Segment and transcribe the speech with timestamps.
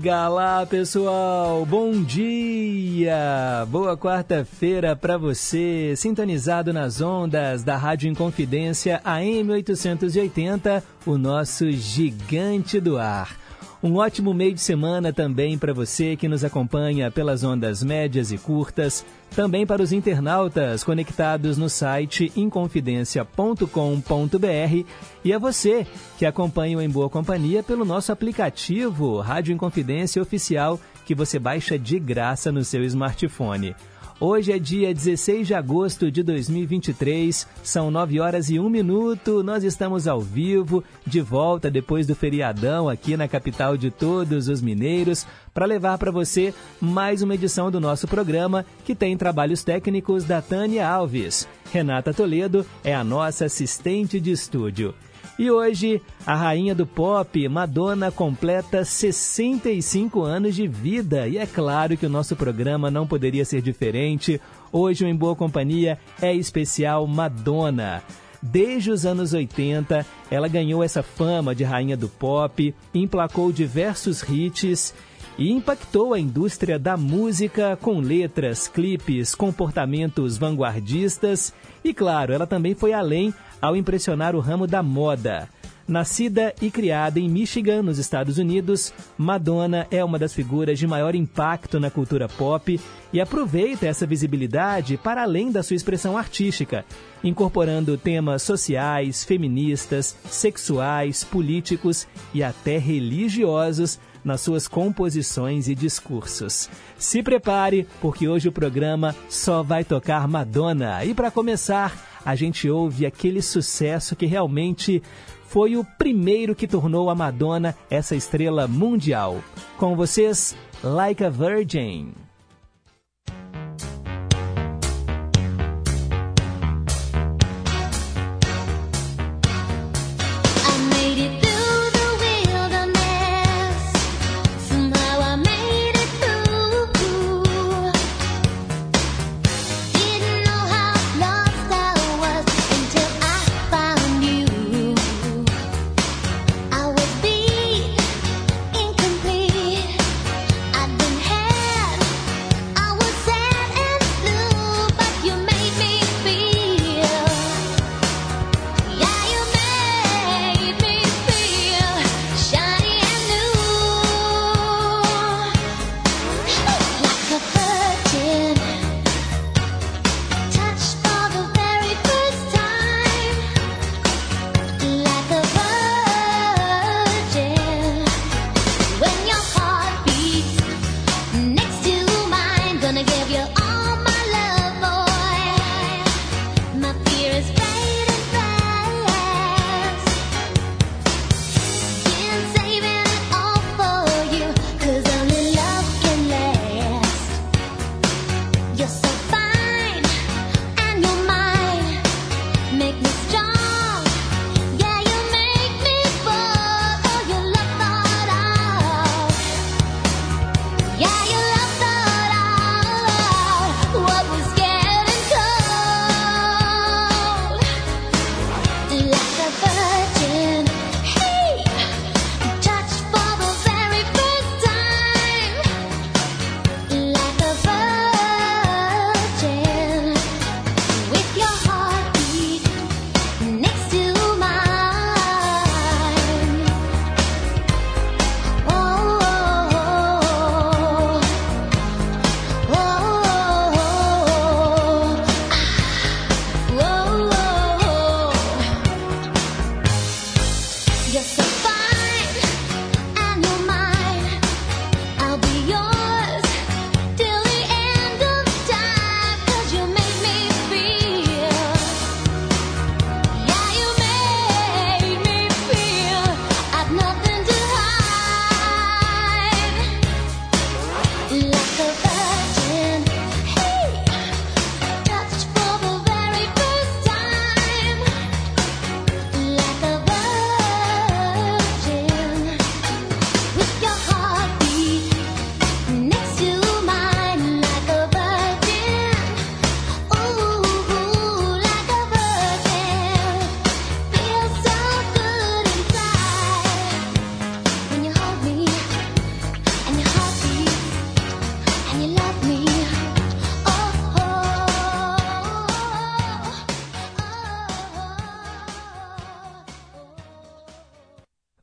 [0.00, 1.66] Diga lá, pessoal.
[1.66, 3.66] Bom dia.
[3.68, 12.80] Boa quarta-feira para você, sintonizado nas ondas da Rádio Inconfidência AM 880, o nosso gigante
[12.80, 13.39] do ar.
[13.82, 18.36] Um ótimo meio de semana também para você que nos acompanha pelas ondas médias e
[18.36, 24.86] curtas, também para os internautas conectados no site inconfidencia.com.br
[25.24, 25.86] e a você
[26.18, 31.78] que acompanha o Em Boa Companhia pelo nosso aplicativo Rádio Inconfidência Oficial que você baixa
[31.78, 33.74] de graça no seu smartphone.
[34.22, 39.42] Hoje é dia 16 de agosto de 2023, são 9 horas e 1 minuto.
[39.42, 44.60] Nós estamos ao vivo, de volta depois do feriadão aqui na capital de todos os
[44.60, 50.22] mineiros, para levar para você mais uma edição do nosso programa que tem trabalhos técnicos
[50.24, 51.48] da Tânia Alves.
[51.72, 54.94] Renata Toledo é a nossa assistente de estúdio.
[55.40, 61.26] E hoje, a rainha do pop, Madonna, completa 65 anos de vida.
[61.26, 64.38] E é claro que o nosso programa não poderia ser diferente.
[64.70, 68.02] Hoje, o Em Boa Companhia é especial Madonna.
[68.42, 74.92] Desde os anos 80, ela ganhou essa fama de rainha do pop, emplacou diversos hits
[75.40, 82.74] e impactou a indústria da música com letras, clipes, comportamentos vanguardistas e, claro, ela também
[82.74, 85.48] foi além ao impressionar o ramo da moda.
[85.88, 91.16] Nascida e criada em Michigan, nos Estados Unidos, Madonna é uma das figuras de maior
[91.16, 92.78] impacto na cultura pop
[93.12, 96.84] e aproveita essa visibilidade para além da sua expressão artística,
[97.24, 106.68] incorporando temas sociais, feministas, sexuais, políticos e até religiosos nas suas composições e discursos.
[106.98, 111.04] Se prepare, porque hoje o programa só vai tocar Madonna.
[111.04, 115.02] E para começar, a gente ouve aquele sucesso que realmente
[115.46, 119.42] foi o primeiro que tornou a Madonna essa estrela mundial.
[119.76, 122.29] Com vocês, Like a Virgin.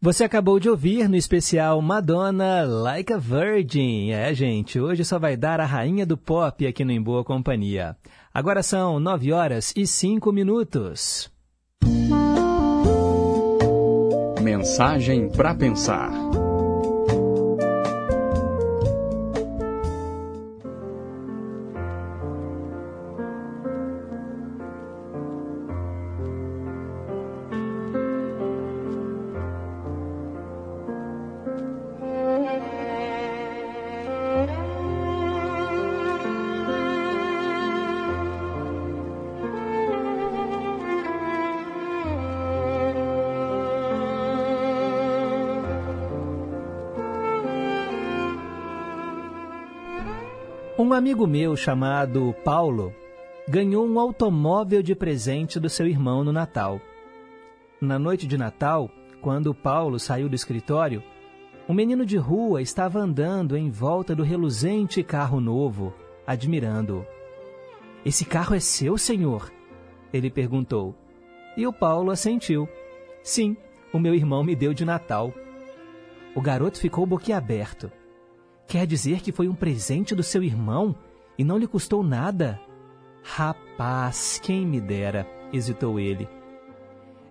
[0.07, 4.11] Você acabou de ouvir no especial Madonna Like a Virgin.
[4.11, 7.93] É, gente, hoje só vai dar a rainha do pop aqui no Em Boa Companhia.
[8.33, 11.29] Agora são 9 horas e 5 minutos.
[14.41, 16.09] Mensagem para pensar.
[50.97, 52.91] Amigo meu chamado Paulo
[53.47, 56.81] ganhou um automóvel de presente do seu irmão no Natal.
[57.79, 58.89] Na noite de Natal,
[59.21, 61.03] quando Paulo saiu do escritório,
[61.69, 65.93] um menino de rua estava andando em volta do reluzente carro novo,
[66.25, 67.05] admirando-o.
[68.03, 69.51] Esse carro é seu, senhor?
[70.11, 70.95] Ele perguntou.
[71.55, 72.67] E o Paulo assentiu.
[73.21, 73.55] Sim,
[73.93, 75.31] o meu irmão me deu de Natal.
[76.33, 77.91] O garoto ficou boquiaberto.
[78.67, 80.93] Quer dizer que foi um presente do seu irmão
[81.37, 82.59] e não lhe custou nada?
[83.23, 86.27] Rapaz, quem me dera, hesitou ele.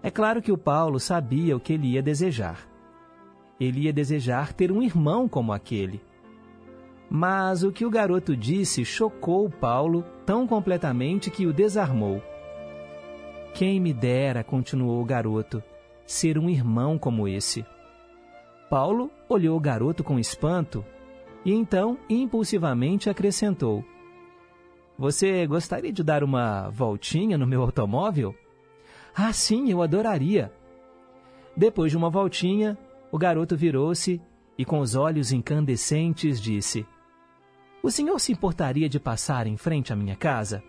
[0.02, 2.66] É claro que o Paulo sabia o que ele ia desejar.
[3.60, 6.00] Ele ia desejar ter um irmão como aquele.
[7.10, 12.22] Mas o que o garoto disse chocou Paulo tão completamente que o desarmou.
[13.52, 15.62] Quem me dera, continuou o garoto,
[16.06, 17.64] ser um irmão como esse.
[18.70, 20.84] Paulo olhou o garoto com espanto
[21.46, 23.84] e então, impulsivamente, acrescentou:
[24.98, 28.34] Você gostaria de dar uma voltinha no meu automóvel?
[29.14, 30.52] Ah, sim, eu adoraria.
[31.56, 32.76] Depois de uma voltinha,
[33.12, 34.20] o garoto virou-se
[34.58, 36.84] e, com os olhos incandescentes, disse:
[37.80, 40.64] O senhor se importaria de passar em frente à minha casa?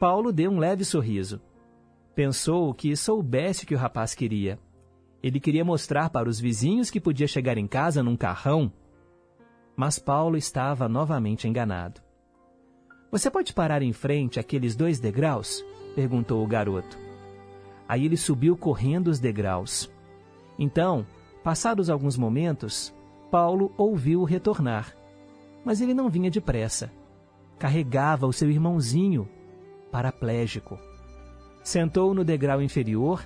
[0.00, 1.38] Paulo deu um leve sorriso.
[2.14, 4.58] Pensou que soubesse o que o rapaz queria.
[5.22, 8.72] Ele queria mostrar para os vizinhos que podia chegar em casa num carrão
[9.76, 12.00] mas Paulo estava novamente enganado.
[13.10, 15.64] Você pode parar em frente àqueles dois degraus?
[15.94, 16.98] perguntou o garoto.
[17.88, 19.90] Aí ele subiu correndo os degraus.
[20.58, 21.06] Então,
[21.44, 22.94] passados alguns momentos,
[23.30, 24.94] Paulo ouviu-o retornar.
[25.64, 26.90] Mas ele não vinha depressa.
[27.58, 29.28] Carregava o seu irmãozinho,
[29.90, 30.78] paraplégico.
[31.62, 33.24] Sentou no degrau inferior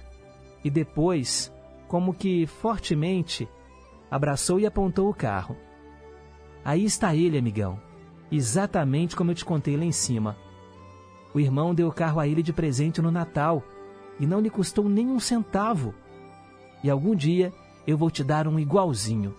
[0.64, 1.52] e depois,
[1.88, 3.48] como que fortemente,
[4.10, 5.56] abraçou e apontou o carro.
[6.64, 7.80] Aí está ele, amigão.
[8.30, 10.36] Exatamente como eu te contei lá em cima.
[11.34, 13.62] O irmão deu o carro a ele de presente no Natal
[14.18, 15.94] e não lhe custou nem um centavo.
[16.82, 17.52] E algum dia
[17.86, 19.34] eu vou te dar um igualzinho.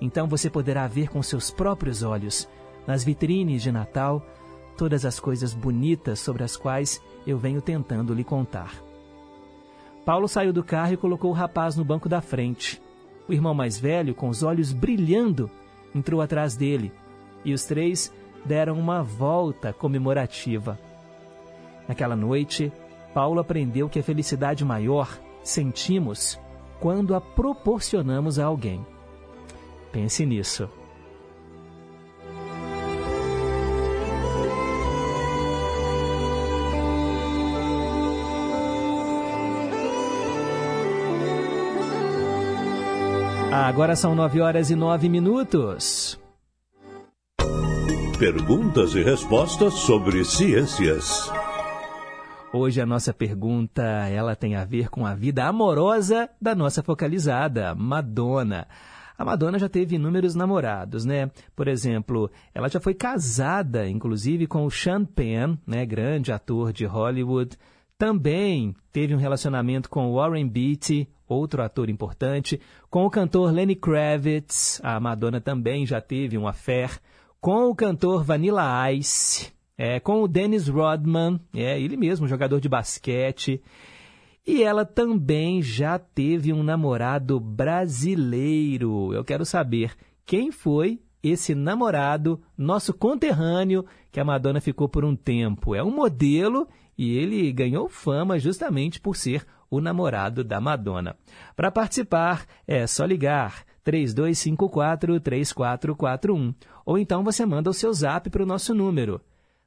[0.00, 2.48] Então você poderá ver com seus próprios olhos,
[2.86, 4.24] nas vitrines de Natal,
[4.76, 8.72] todas as coisas bonitas sobre as quais eu venho tentando lhe contar.
[10.04, 12.80] Paulo saiu do carro e colocou o rapaz no banco da frente.
[13.28, 15.50] O irmão mais velho, com os olhos brilhando,
[15.94, 16.92] entrou atrás dele
[17.44, 18.12] e os três
[18.44, 20.78] deram uma volta comemorativa.
[21.86, 22.72] Naquela noite,
[23.14, 26.38] Paulo aprendeu que a felicidade maior sentimos
[26.80, 28.84] quando a proporcionamos a alguém.
[29.90, 30.68] Pense nisso.
[43.52, 46.20] Agora são nove horas e nove minutos.
[48.18, 51.32] Perguntas e respostas sobre ciências.
[52.52, 57.74] Hoje a nossa pergunta, ela tem a ver com a vida amorosa da nossa focalizada,
[57.74, 58.66] Madonna.
[59.16, 61.30] A Madonna já teve inúmeros namorados, né?
[61.56, 66.84] Por exemplo, ela já foi casada, inclusive, com o Sean Penn, né, grande ator de
[66.84, 67.56] Hollywood.
[67.98, 74.80] Também teve um relacionamento com Warren Beatty, outro ator importante, com o cantor Lenny Kravitz,
[74.84, 77.00] a Madonna também já teve um affair,
[77.40, 82.68] com o cantor Vanilla Ice, é, com o Dennis Rodman, é, ele mesmo, jogador de
[82.68, 83.60] basquete,
[84.46, 89.12] e ela também já teve um namorado brasileiro.
[89.12, 95.16] Eu quero saber quem foi esse namorado, nosso conterrâneo, que a Madonna ficou por um
[95.16, 95.74] tempo.
[95.74, 101.16] É um modelo e ele ganhou fama justamente por ser o namorado da Madonna.
[101.54, 108.46] Para participar, é só ligar 3254-3441 ou então você manda o seu zap para o
[108.46, 109.20] nosso número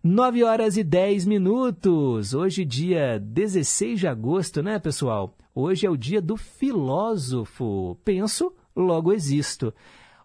[0.07, 2.35] 9 horas e 10 minutos.
[2.35, 5.35] Hoje, dia 16 de agosto, né, pessoal?
[5.55, 7.99] Hoje é o dia do filósofo.
[8.05, 9.73] Penso, logo existo.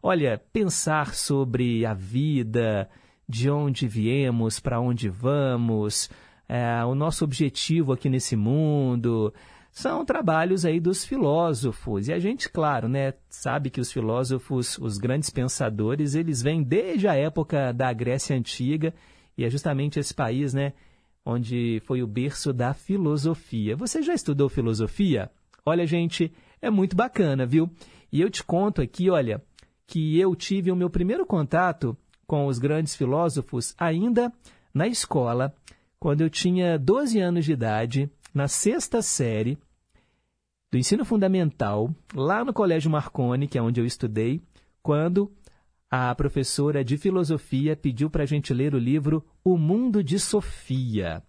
[0.04, 2.90] Olha, pensar sobre a vida,
[3.26, 6.10] de onde viemos, para onde vamos,
[6.50, 9.34] é, o nosso objetivo aqui nesse mundo,
[9.72, 12.10] são trabalhos aí dos filósofos.
[12.10, 17.08] E a gente, claro, né, sabe que os filósofos, os grandes pensadores, eles vêm desde
[17.08, 18.94] a época da Grécia Antiga,
[19.39, 20.74] e é justamente esse país, né,
[21.25, 23.74] onde foi o berço da filosofia.
[23.77, 25.31] Você já estudou filosofia?
[25.65, 26.29] Olha, gente,
[26.62, 27.69] é muito bacana, viu?
[28.12, 29.41] E eu te conto aqui, olha,
[29.88, 34.29] que eu tive o meu primeiro contato com os grandes filósofos ainda
[34.74, 35.55] na escola,
[35.98, 39.58] quando eu tinha 12 anos de idade, na sexta série
[40.69, 44.41] do ensino fundamental, lá no Colégio Marconi, que é onde eu estudei,
[44.84, 45.31] quando
[45.89, 51.24] a professora de filosofia pediu para a gente ler o livro O Mundo de Sofia.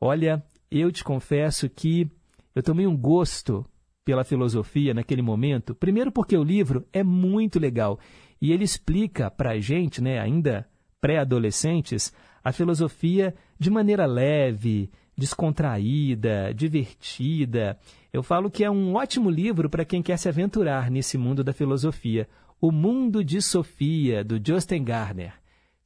[0.00, 2.10] Olha, eu te confesso que
[2.54, 3.66] eu tomei um gosto
[4.02, 7.98] pela filosofia naquele momento, primeiro porque o livro é muito legal
[8.40, 10.66] e ele explica para a gente, né, ainda
[11.00, 17.78] pré-adolescentes, a filosofia de maneira leve, descontraída, divertida.
[18.10, 21.52] Eu falo que é um ótimo livro para quem quer se aventurar nesse mundo da
[21.52, 22.26] filosofia.
[22.60, 25.32] O Mundo de Sofia, do Justin Garner.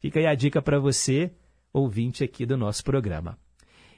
[0.00, 1.30] Fica aí a dica para você,
[1.72, 3.38] ouvinte aqui do nosso programa.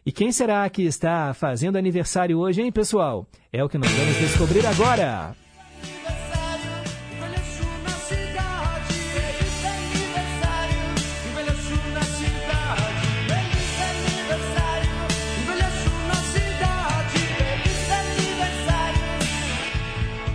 [0.05, 3.27] E quem será que está fazendo aniversário hoje, hein, pessoal?
[3.51, 5.35] É o que nós vamos descobrir agora.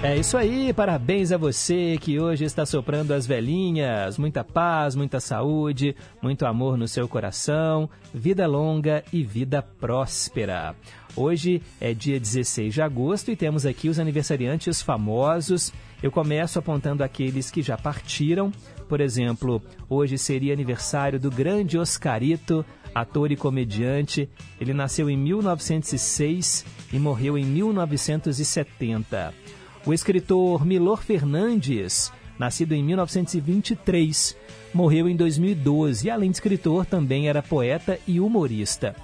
[0.04, 4.18] É isso aí, parabéns a você que hoje está soprando as velhinhas.
[4.18, 10.76] Muita paz, muita saúde, muito amor no seu coração, vida longa e vida próspera.
[11.16, 15.72] Hoje é dia 16 de agosto e temos aqui os aniversariantes famosos.
[16.02, 18.52] Eu começo apontando aqueles que já partiram.
[18.90, 24.28] Por exemplo, hoje seria aniversário do grande Oscarito, ator e comediante.
[24.60, 29.61] Ele nasceu em 1906 e morreu em 1970.
[29.86, 34.38] O escritor Milor Fernandes, nascido em 1923,
[34.74, 38.96] morreu em 2012 e, além de escritor, também era poeta e humorista.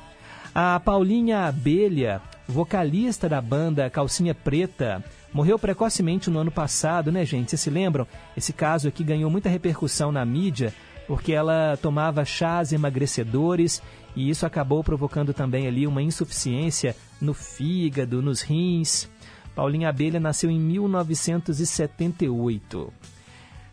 [0.54, 5.04] A Paulinha Abelha, vocalista da banda Calcinha Preta,
[5.34, 7.50] morreu precocemente no ano passado, né, gente?
[7.50, 8.08] Vocês se lembram?
[8.36, 10.74] Esse caso aqui ganhou muita repercussão na mídia
[11.08, 13.82] porque ela tomava chás emagrecedores
[14.16, 19.10] e isso acabou provocando também ali uma insuficiência no fígado, nos rins.
[19.58, 22.94] Paulinha Abelha nasceu em 1978.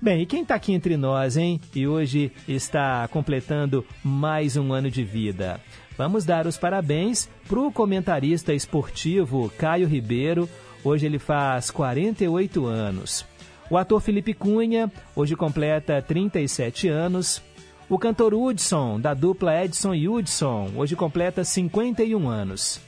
[0.01, 1.61] Bem, e quem está aqui entre nós, hein?
[1.75, 5.61] E hoje está completando mais um ano de vida.
[5.99, 10.49] Vamos dar os parabéns para o comentarista esportivo Caio Ribeiro.
[10.83, 13.27] Hoje ele faz 48 anos.
[13.69, 17.43] O ator Felipe Cunha, hoje completa 37 anos.
[17.91, 22.81] O cantor Hudson, da dupla Edson e Hudson, hoje completa 51 anos.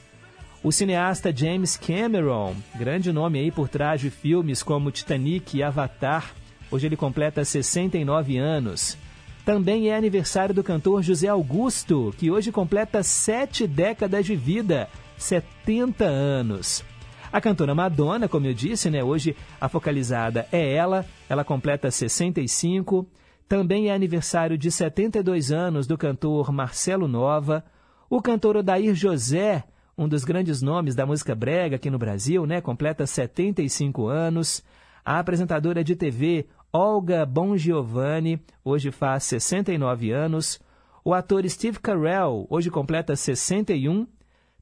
[0.63, 6.33] O cineasta James Cameron, grande nome aí por trás de filmes como Titanic e Avatar,
[6.71, 8.97] hoje ele completa 69 anos.
[9.45, 16.03] Também é aniversário do cantor José Augusto, que hoje completa sete décadas de vida, 70
[16.03, 16.83] anos.
[17.31, 23.07] A cantora Madonna, como eu disse, né, hoje a focalizada é ela, ela completa 65.
[23.47, 27.63] Também é aniversário de 72 anos do cantor Marcelo Nova.
[28.09, 29.63] O cantor Odair José,
[29.97, 32.61] um dos grandes nomes da música brega aqui no Brasil, né?
[32.61, 34.63] Completa 75 anos.
[35.03, 40.59] A apresentadora de TV Olga Bongiovanni hoje faz 69 anos.
[41.03, 44.05] O ator Steve Carell hoje completa 61.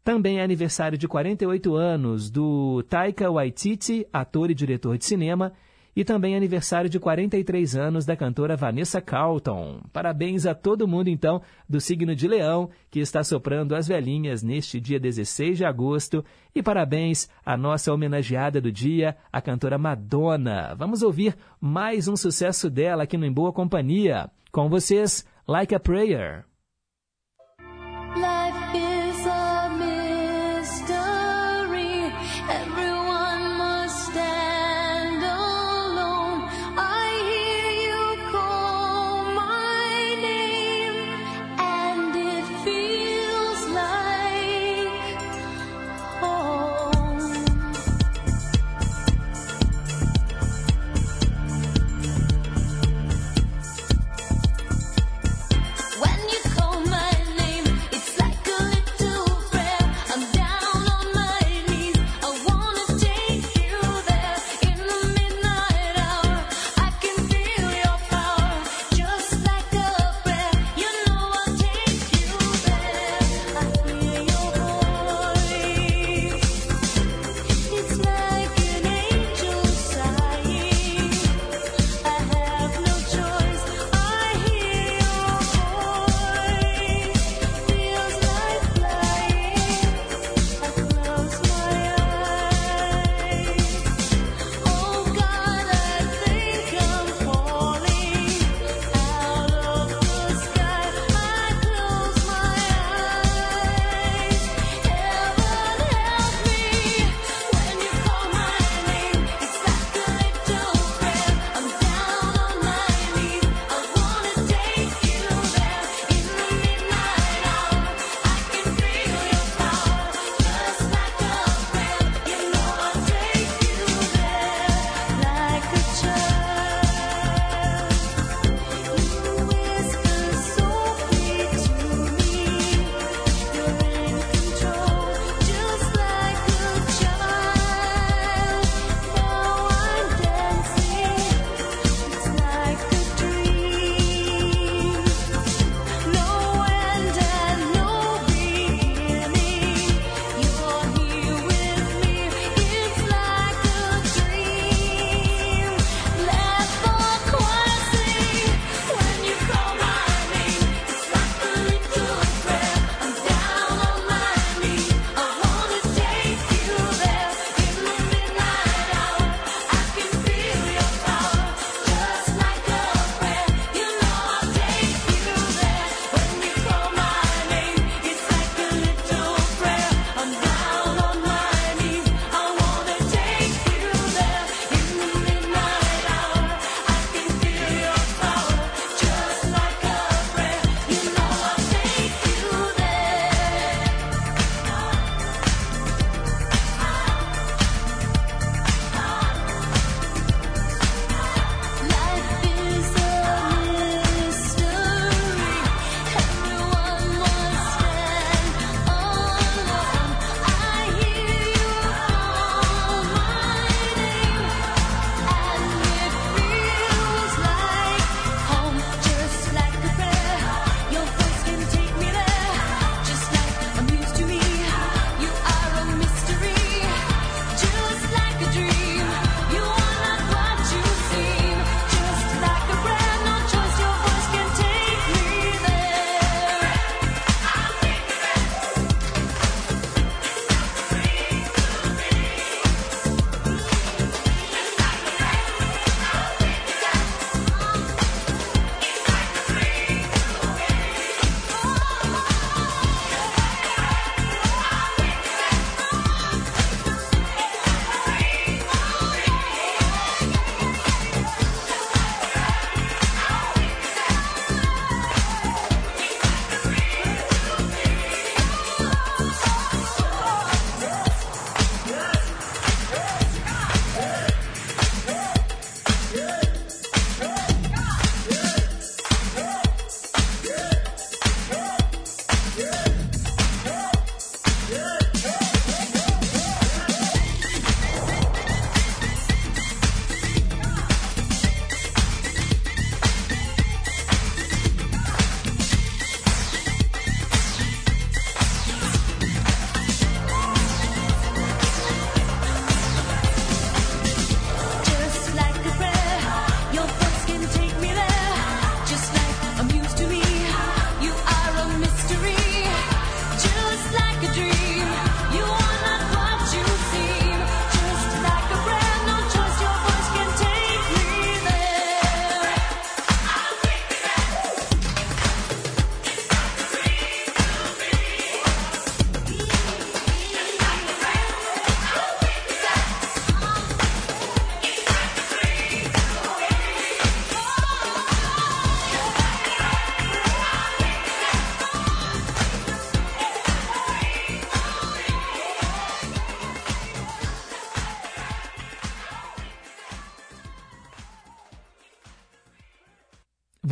[0.03, 5.51] Também é aniversário de 48 anos do Taika Waititi, ator e diretor de cinema,
[5.95, 9.81] e também aniversário de 43 anos da cantora Vanessa Carlton.
[9.93, 14.79] Parabéns a todo mundo, então, do signo de Leão, que está soprando as velhinhas neste
[14.79, 16.23] dia 16 de agosto.
[16.53, 20.75] E parabéns à nossa homenageada do dia, a cantora Madonna.
[20.75, 24.29] Vamos ouvir mais um sucesso dela aqui no Em Boa Companhia.
[24.51, 26.54] Com vocês, Like a Prayer.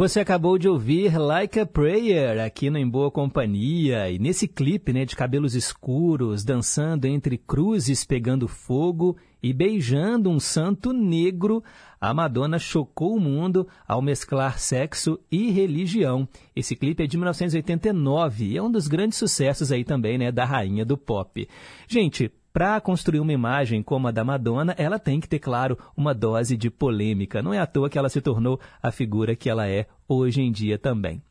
[0.03, 4.91] Você acabou de ouvir Like a Prayer aqui no Em Boa Companhia e nesse clipe
[4.91, 11.63] né, de cabelos escuros, dançando entre cruzes pegando fogo e beijando um santo negro,
[12.01, 16.27] a Madonna chocou o mundo ao mesclar sexo e religião.
[16.53, 20.43] Esse clipe é de 1989 e é um dos grandes sucessos aí também né, da
[20.43, 21.47] rainha do pop.
[21.87, 26.13] Gente, para construir uma imagem como a da Madonna, ela tem que ter, claro, uma
[26.13, 27.41] dose de polêmica.
[27.41, 30.51] Não é à toa que ela se tornou a figura que ela é hoje em
[30.51, 31.21] dia também.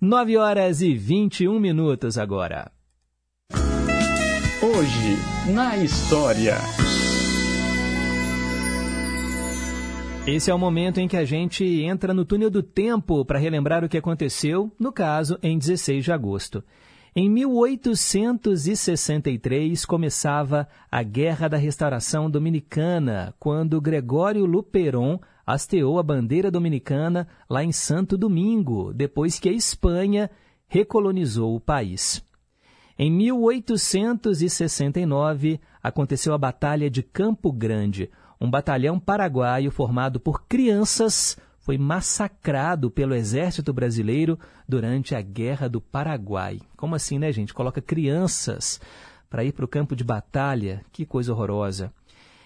[0.00, 2.70] 9 horas e 21 minutos agora.
[4.62, 6.56] Hoje, na história.
[10.26, 13.84] Esse é o momento em que a gente entra no túnel do tempo para relembrar
[13.84, 16.62] o que aconteceu, no caso, em 16 de agosto.
[17.14, 27.26] Em 1863 começava a Guerra da Restauração Dominicana, quando Gregório Luperon hasteou a bandeira dominicana
[27.48, 30.30] lá em Santo Domingo, depois que a Espanha
[30.68, 32.24] recolonizou o país.
[32.96, 38.08] Em 1869 aconteceu a Batalha de Campo Grande.
[38.40, 45.80] Um batalhão paraguaio formado por crianças foi massacrado pelo exército brasileiro durante a Guerra do
[45.80, 46.58] Paraguai.
[46.76, 47.54] Como assim, né, gente?
[47.54, 48.80] Coloca crianças
[49.28, 50.82] para ir para o campo de batalha.
[50.90, 51.92] Que coisa horrorosa.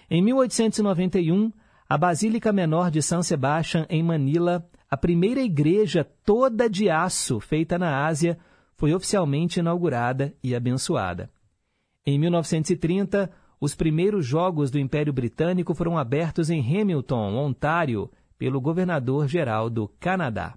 [0.09, 1.51] Em 1891,
[1.89, 7.79] a Basílica Menor de São Sebastião, em Manila, a primeira igreja toda de aço feita
[7.79, 8.37] na Ásia,
[8.75, 11.29] foi oficialmente inaugurada e abençoada.
[12.05, 18.11] Em 1930, os primeiros Jogos do Império Britânico foram abertos em Hamilton, Ontário,
[18.45, 20.55] pelo governador-geral do Canadá.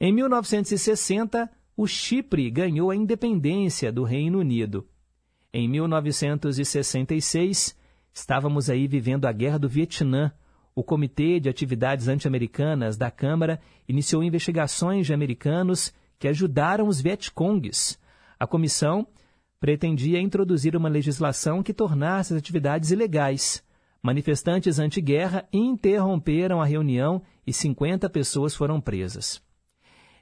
[0.00, 4.88] Em 1960, o Chipre ganhou a independência do Reino Unido.
[5.52, 7.78] Em 1966,
[8.12, 10.32] estávamos aí vivendo a Guerra do Vietnã.
[10.74, 18.00] O Comitê de Atividades Anti-Americanas da Câmara iniciou investigações de americanos que ajudaram os Vietcongues.
[18.36, 19.06] A comissão
[19.60, 23.62] pretendia introduzir uma legislação que tornasse as atividades ilegais.
[24.06, 29.42] Manifestantes anti-guerra interromperam a reunião e 50 pessoas foram presas.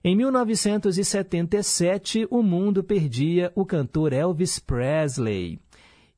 [0.02, 5.60] Em 1977, o mundo perdia o cantor Elvis Presley.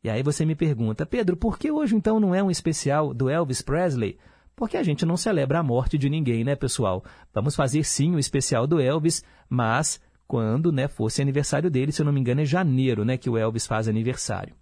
[0.05, 3.29] E aí você me pergunta, Pedro, por que hoje então não é um especial do
[3.29, 4.16] Elvis Presley?
[4.55, 7.05] Porque a gente não celebra a morte de ninguém, né, pessoal?
[7.35, 12.07] Vamos fazer sim o especial do Elvis, mas quando né, fosse aniversário dele, se eu
[12.07, 14.55] não me engano, é janeiro né, que o Elvis faz aniversário.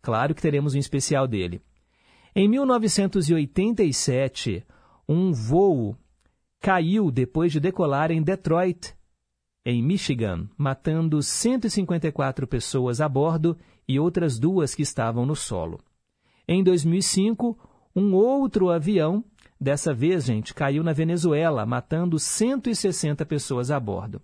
[0.00, 1.60] Claro que teremos um especial dele.
[2.34, 4.64] Em 1987,
[5.06, 5.94] um voo
[6.58, 8.94] caiu depois de decolar em Detroit,
[9.66, 13.54] em Michigan, matando 154 pessoas a bordo
[13.86, 15.78] e outras duas que estavam no solo.
[16.48, 17.58] Em 2005,
[17.94, 19.22] um outro avião,
[19.60, 24.22] dessa vez, gente, caiu na Venezuela, matando 160 pessoas a bordo.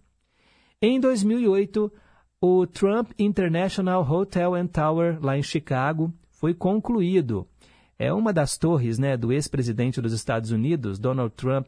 [0.80, 1.92] Em 2008,
[2.40, 7.46] o Trump International Hotel and Tower, lá em Chicago, foi concluído
[7.98, 11.66] é uma das torres né, do ex-presidente dos Estados Unidos, Donald Trump.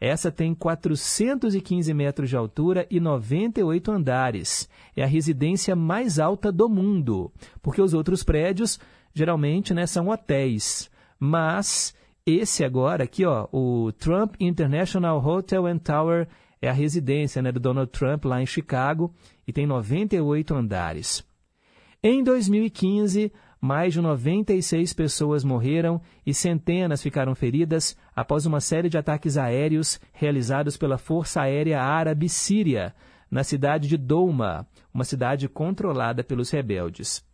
[0.00, 4.68] Essa tem 415 metros de altura e 98 andares.
[4.96, 8.78] É a residência mais alta do mundo, porque os outros prédios
[9.14, 10.90] geralmente né, são hotéis.
[11.18, 16.28] Mas esse agora aqui, ó, o Trump International Hotel and Tower,
[16.60, 19.12] é a residência né, do Donald Trump lá em Chicago
[19.46, 21.24] e tem 98 andares.
[22.00, 28.98] Em 2015, mais de 96 pessoas morreram e centenas ficaram feridas após uma série de
[28.98, 32.92] ataques aéreos realizados pela Força Aérea Árabe Síria,
[33.30, 37.24] na cidade de Douma, uma cidade controlada pelos rebeldes.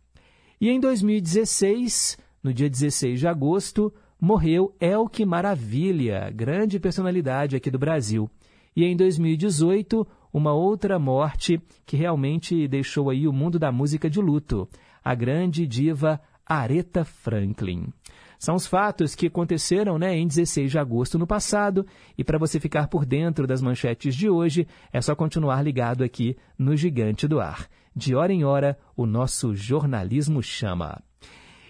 [0.61, 7.79] E em 2016, no dia 16 de agosto, morreu Elke Maravilha, grande personalidade aqui do
[7.79, 8.29] Brasil.
[8.75, 14.21] E em 2018, uma outra morte que realmente deixou aí o mundo da música de
[14.21, 14.69] luto
[15.03, 17.93] a grande diva Aretha Franklin.
[18.39, 21.85] São os fatos que aconteceram né, em 16 de agosto no passado,
[22.17, 26.37] e para você ficar por dentro das manchetes de hoje, é só continuar ligado aqui
[26.57, 27.67] no Gigante do Ar.
[27.93, 31.03] De hora em hora, o nosso jornalismo chama.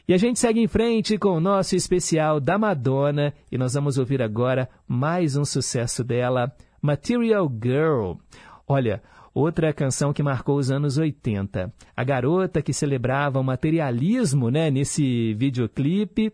[0.08, 3.98] E a gente segue em frente com o nosso especial da Madonna, e nós vamos
[3.98, 8.14] ouvir agora mais um sucesso dela, Material Girl.
[8.68, 9.02] Olha,
[9.34, 11.74] outra canção que marcou os anos 80.
[11.96, 16.32] A garota que celebrava o materialismo né, nesse videoclipe,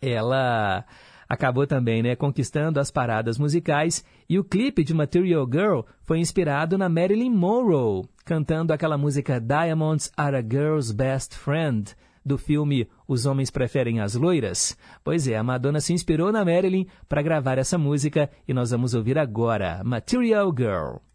[0.00, 0.84] ela
[1.28, 6.76] acabou também né, conquistando as paradas musicais e o clipe de Material Girl foi inspirado
[6.76, 11.94] na Marilyn Monroe, cantando aquela música Diamonds Are a Girl's Best Friend,
[12.24, 14.76] do filme Os Homens Preferem as Loiras?
[15.02, 18.92] Pois é, a Madonna se inspirou na Marilyn para gravar essa música e nós vamos
[18.94, 21.11] ouvir agora Material Girl.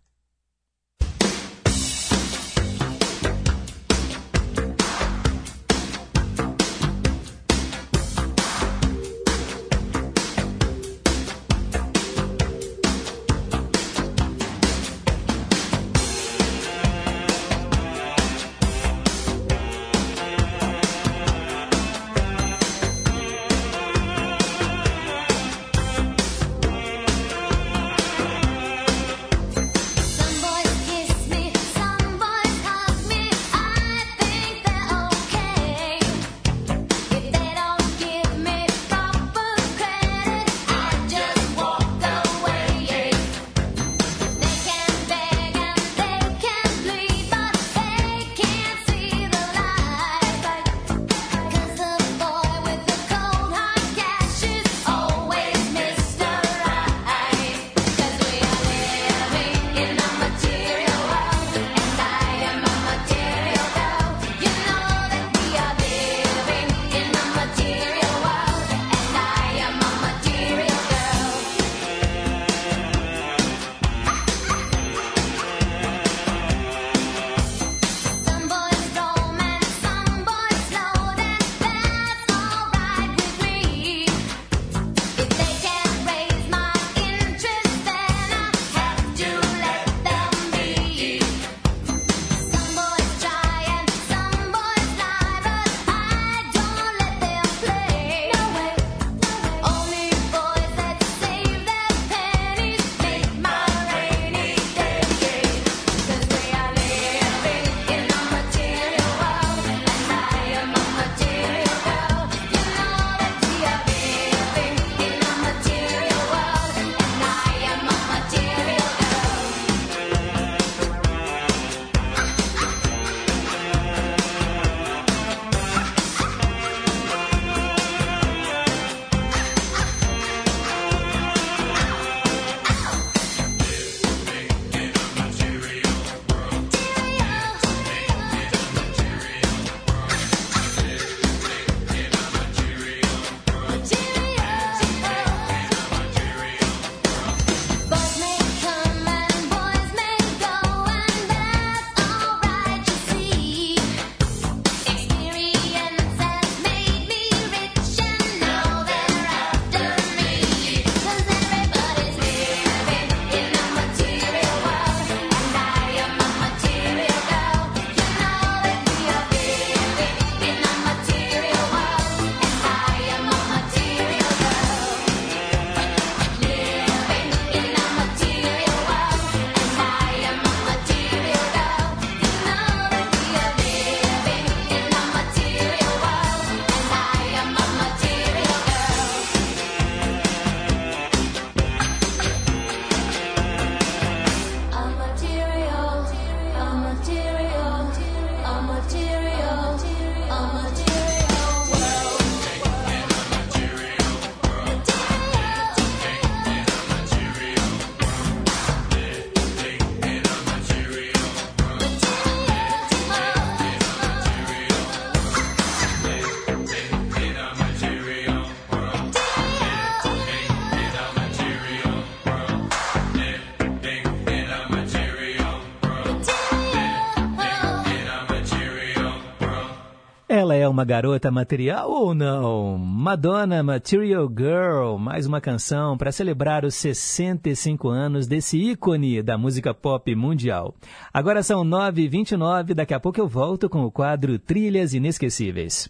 [230.78, 232.78] Uma garota material ou não?
[232.78, 239.74] Madonna Material Girl, mais uma canção para celebrar os 65 anos desse ícone da música
[239.74, 240.76] pop mundial.
[241.12, 245.90] Agora são 9h29, daqui a pouco eu volto com o quadro Trilhas Inesquecíveis.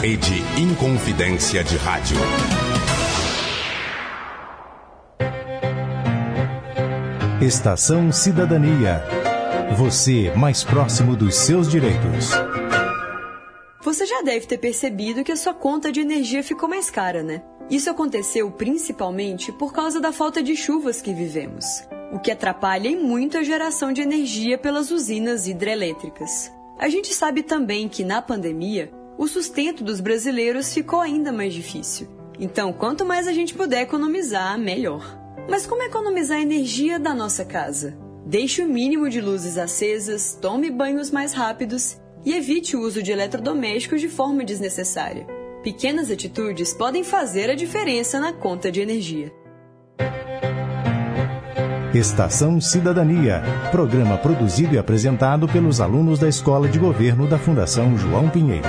[0.00, 2.16] Rede Inconfidência de Rádio.
[7.42, 9.02] Estação Cidadania.
[9.76, 12.30] Você mais próximo dos seus direitos.
[13.88, 17.42] Você já deve ter percebido que a sua conta de energia ficou mais cara, né?
[17.70, 21.64] Isso aconteceu principalmente por causa da falta de chuvas que vivemos,
[22.12, 26.52] o que atrapalha muito a geração de energia pelas usinas hidrelétricas.
[26.78, 32.08] A gente sabe também que na pandemia, o sustento dos brasileiros ficou ainda mais difícil.
[32.38, 35.18] Então, quanto mais a gente puder economizar, melhor.
[35.48, 37.96] Mas como economizar a energia da nossa casa?
[38.26, 43.12] Deixe o mínimo de luzes acesas, tome banhos mais rápidos E evite o uso de
[43.12, 45.26] eletrodomésticos de forma desnecessária.
[45.62, 49.32] Pequenas atitudes podem fazer a diferença na conta de energia.
[51.94, 58.28] Estação Cidadania, programa produzido e apresentado pelos alunos da Escola de Governo da Fundação João
[58.28, 58.68] Pinheiro.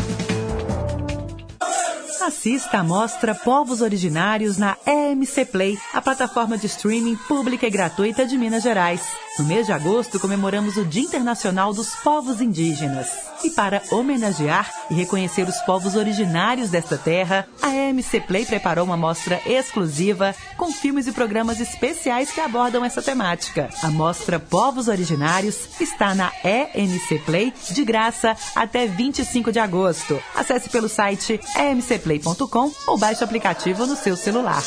[2.21, 8.27] Assista a mostra Povos Originários na EMC Play, a plataforma de streaming pública e gratuita
[8.27, 9.01] de Minas Gerais.
[9.39, 13.07] No mês de agosto, comemoramos o Dia Internacional dos Povos Indígenas.
[13.43, 18.97] E para homenagear e reconhecer os povos originários desta terra, a EMC Play preparou uma
[18.97, 23.69] mostra exclusiva com filmes e programas especiais que abordam essa temática.
[23.81, 30.21] A mostra Povos Originários está na EMC Play de graça até 25 de agosto.
[30.35, 34.61] Acesse pelo site emcplay.com ou baixe o aplicativo no seu celular.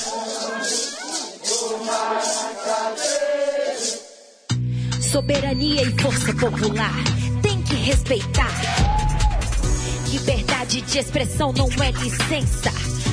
[5.15, 6.93] Soberania e força popular
[7.41, 8.51] tem que respeitar.
[10.09, 12.73] Liberdade de expressão não é licença.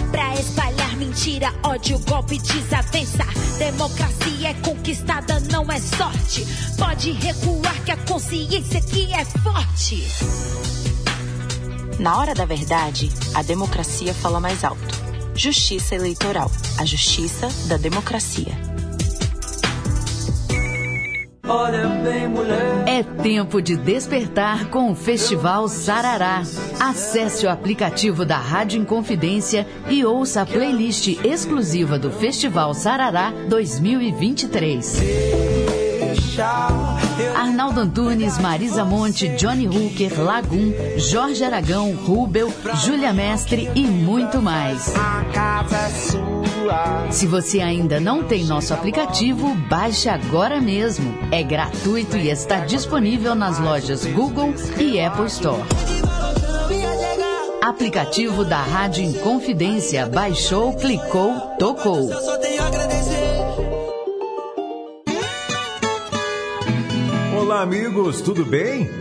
[0.10, 3.24] Pra espalhar mentira, ódio, golpe, desavença.
[3.60, 6.44] Democracia é conquistada, não é sorte.
[6.76, 10.04] Pode recuar que a consciência aqui é forte.
[12.00, 15.00] Na hora da verdade, a democracia fala mais alto.
[15.36, 18.71] Justiça Eleitoral, a justiça da democracia.
[22.86, 26.44] É tempo de despertar com o Festival Sarará.
[26.80, 35.02] Acesse o aplicativo da Rádio Inconfidência e ouça a playlist exclusiva do Festival Sarará 2023.
[37.36, 42.52] Arnaldo Antunes, Marisa Monte, Johnny Hooker, Lagum, Jorge Aragão, Rubel,
[42.84, 44.94] Júlia Mestre e muito mais.
[47.12, 51.14] Se você ainda não tem nosso aplicativo, baixe agora mesmo.
[51.32, 55.62] É gratuito e está disponível nas lojas Google e Apple Store.
[57.62, 60.06] Aplicativo da Rádio Inconfidência.
[60.06, 62.10] Baixou, clicou, tocou.
[67.38, 69.01] Olá, amigos, tudo bem?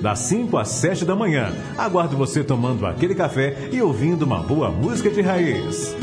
[0.00, 1.52] das 5 às 7 da manhã.
[1.76, 5.94] Aguardo você tomando aquele café e ouvindo uma boa música de raiz.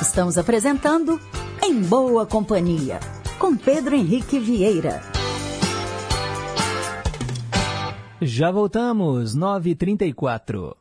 [0.00, 1.20] Estamos apresentando
[1.62, 3.00] Em Boa Companhia,
[3.38, 5.00] com Pedro Henrique Vieira.
[8.22, 10.76] Já voltamos, 9h34.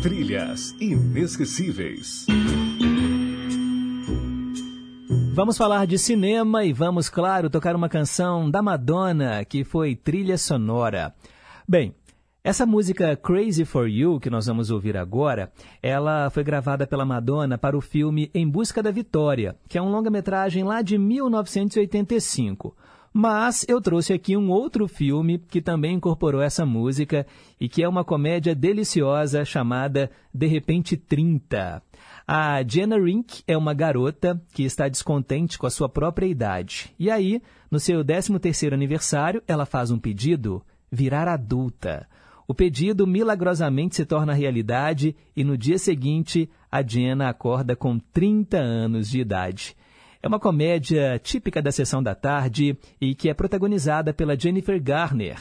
[0.00, 2.26] Trilhas inesquecíveis.
[5.34, 10.36] Vamos falar de cinema e vamos, claro, tocar uma canção da Madonna, que foi trilha
[10.36, 11.14] sonora.
[11.66, 11.94] Bem,
[12.44, 15.50] essa música Crazy for You, que nós vamos ouvir agora,
[15.82, 19.88] ela foi gravada pela Madonna para o filme Em Busca da Vitória, que é um
[19.88, 22.76] longa-metragem lá de 1985.
[23.10, 27.26] Mas eu trouxe aqui um outro filme que também incorporou essa música
[27.58, 31.82] e que é uma comédia deliciosa chamada De Repente 30.
[32.34, 36.90] A Jenna Rink é uma garota que está descontente com a sua própria idade.
[36.98, 42.08] E aí, no seu 13º aniversário, ela faz um pedido, virar adulta.
[42.48, 48.56] O pedido milagrosamente se torna realidade e no dia seguinte, a Jenna acorda com 30
[48.56, 49.76] anos de idade.
[50.22, 55.36] É uma comédia típica da sessão da tarde e que é protagonizada pela Jennifer Garner.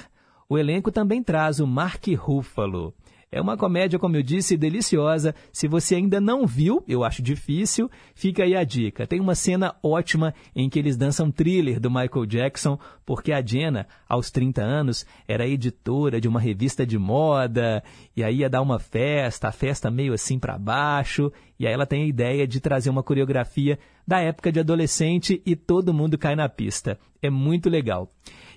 [0.50, 2.94] O elenco também traz o Mark Ruffalo.
[3.34, 5.34] É uma comédia, como eu disse, deliciosa.
[5.54, 9.08] Se você ainda não viu, eu acho difícil, fica aí a dica.
[9.08, 13.88] Tem uma cena ótima em que eles dançam thriller do Michael Jackson, porque a Jenna,
[14.06, 17.82] aos 30 anos, era editora de uma revista de moda,
[18.18, 21.86] e aí ia dar uma festa, a festa meio assim para baixo, e aí ela
[21.86, 26.36] tem a ideia de trazer uma coreografia da época de adolescente e todo mundo cai
[26.36, 27.00] na pista.
[27.22, 28.10] É muito legal.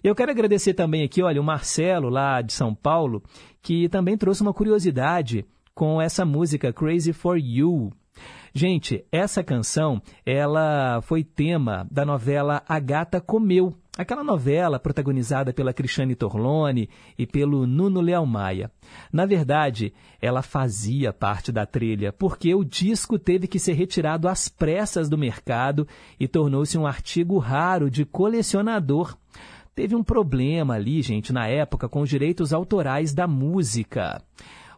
[0.03, 3.23] Eu quero agradecer também aqui, olha, o Marcelo, lá de São Paulo,
[3.65, 7.91] que também trouxe uma curiosidade com essa música Crazy for You.
[8.53, 15.73] Gente, essa canção, ela foi tema da novela A Gata Comeu, aquela novela protagonizada pela
[15.73, 18.71] Cristiane Torlone e pelo Nuno Leal Maia.
[19.11, 24.47] Na verdade, ela fazia parte da trilha, porque o disco teve que ser retirado às
[24.47, 25.89] pressas do mercado
[26.21, 29.17] e tornou-se um artigo raro de colecionador.
[29.75, 34.23] Teve um problema ali, gente, na época, com os direitos autorais da música.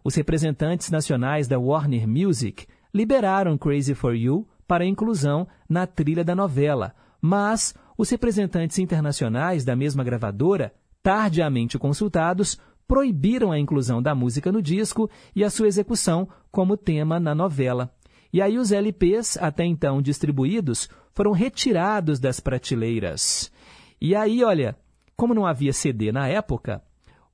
[0.03, 6.35] Os representantes nacionais da Warner Music liberaram Crazy for You para inclusão na trilha da
[6.35, 10.73] novela, mas os representantes internacionais da mesma gravadora,
[11.03, 17.21] tardiamente consultados, proibiram a inclusão da música no disco e a sua execução como tema
[17.21, 17.93] na novela.
[18.33, 23.53] E aí os LPs, até então distribuídos, foram retirados das prateleiras.
[24.01, 24.77] E aí, olha,
[25.17, 26.83] como não havia CD na época,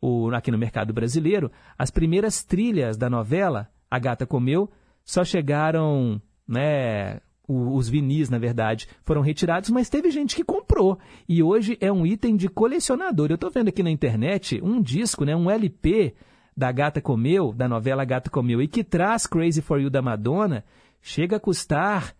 [0.01, 4.70] o, aqui no mercado brasileiro, as primeiras trilhas da novela, A Gata Comeu,
[5.05, 10.99] só chegaram, né, os vinis, na verdade, foram retirados, mas teve gente que comprou.
[11.28, 13.30] E hoje é um item de colecionador.
[13.30, 16.14] Eu estou vendo aqui na internet um disco, né, um LP
[16.57, 20.64] da Gata Comeu, da novela Gata Comeu, e que traz Crazy for You da Madonna,
[21.01, 22.14] chega a custar,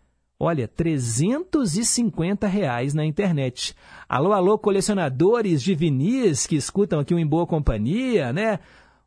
[0.45, 3.76] olha, 350 reais na internet.
[4.09, 8.59] Alô, alô, colecionadores de vinis que escutam aqui o Em Boa Companhia, né?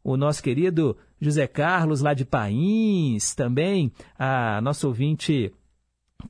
[0.01, 5.51] O nosso querido José Carlos, lá de Pains, também a nosso ouvinte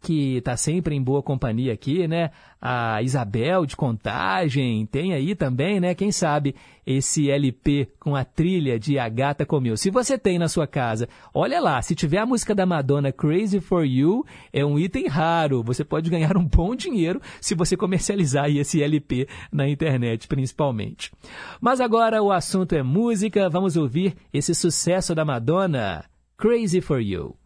[0.01, 2.31] que está sempre em boa companhia aqui, né?
[2.61, 5.93] A Isabel de Contagem, tem aí também, né?
[5.93, 9.75] Quem sabe esse LP com a trilha de A Gata Comeu.
[9.75, 13.59] Se você tem na sua casa, olha lá, se tiver a música da Madonna Crazy
[13.59, 15.63] for You, é um item raro.
[15.63, 21.11] Você pode ganhar um bom dinheiro se você comercializar esse LP na internet, principalmente.
[21.59, 26.05] Mas agora o assunto é música, vamos ouvir esse sucesso da Madonna,
[26.37, 27.44] Crazy for You.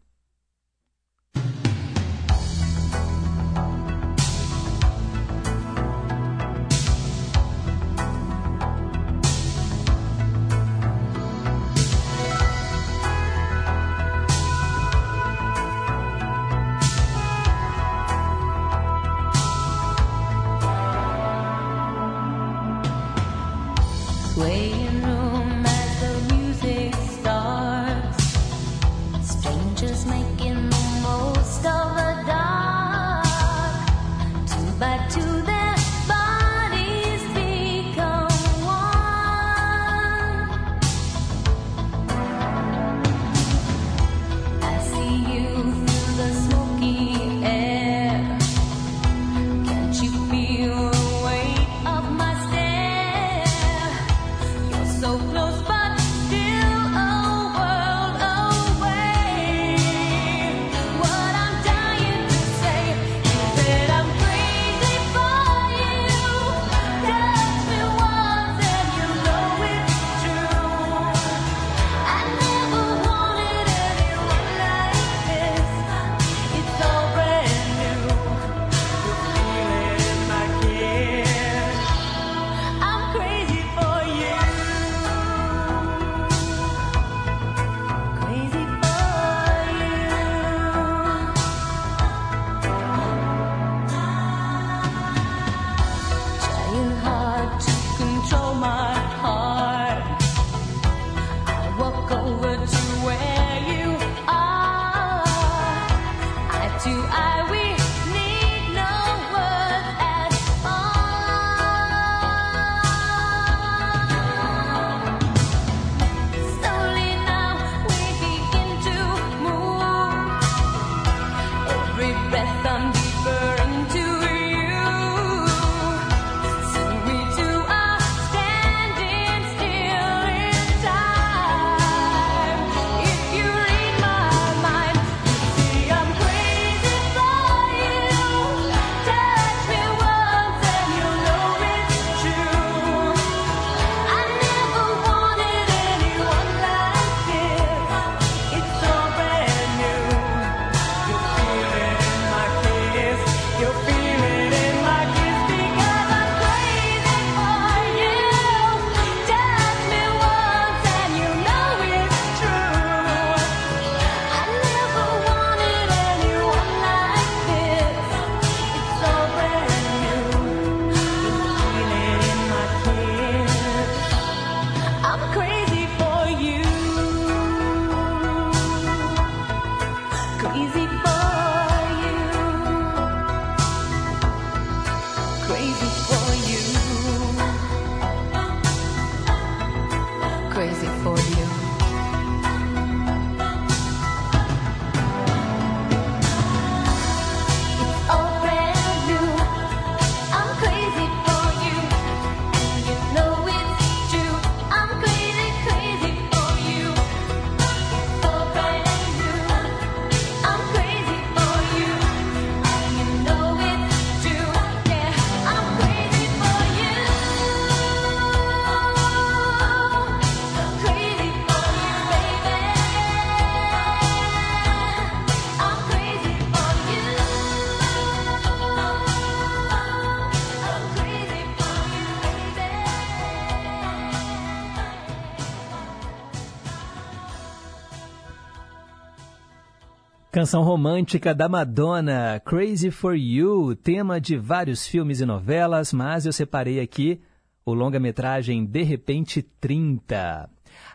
[240.39, 246.31] Canção romântica da Madonna, Crazy for You, tema de vários filmes e novelas, mas eu
[246.31, 247.19] separei aqui
[247.65, 250.49] o longa-metragem De Repente 30.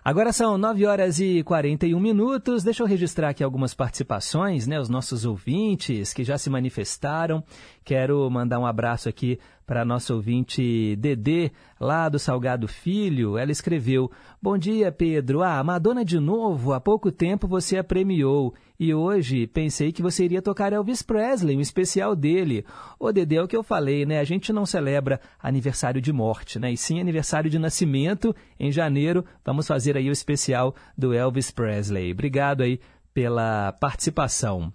[0.05, 2.63] Agora são 9 horas e 41 minutos.
[2.63, 4.79] Deixa eu registrar aqui algumas participações, né?
[4.79, 7.43] Os nossos ouvintes que já se manifestaram.
[7.83, 11.51] Quero mandar um abraço aqui para a nossa ouvinte Dedê,
[11.81, 13.39] lá do Salgado Filho.
[13.39, 15.43] Ela escreveu: Bom dia, Pedro.
[15.43, 16.73] Ah, Madonna de novo.
[16.73, 18.55] Há pouco tempo você a premiou.
[18.79, 22.65] E hoje pensei que você iria tocar Elvis Presley, um especial dele.
[22.99, 24.19] Ô, Dedê, é o que eu falei, né?
[24.19, 26.73] A gente não celebra aniversário de morte, né?
[26.73, 28.35] E sim aniversário de nascimento.
[28.59, 32.13] Em janeiro, vamos fazer aí o especial do Elvis Presley.
[32.13, 32.81] Obrigado aí
[33.13, 34.73] pela participação.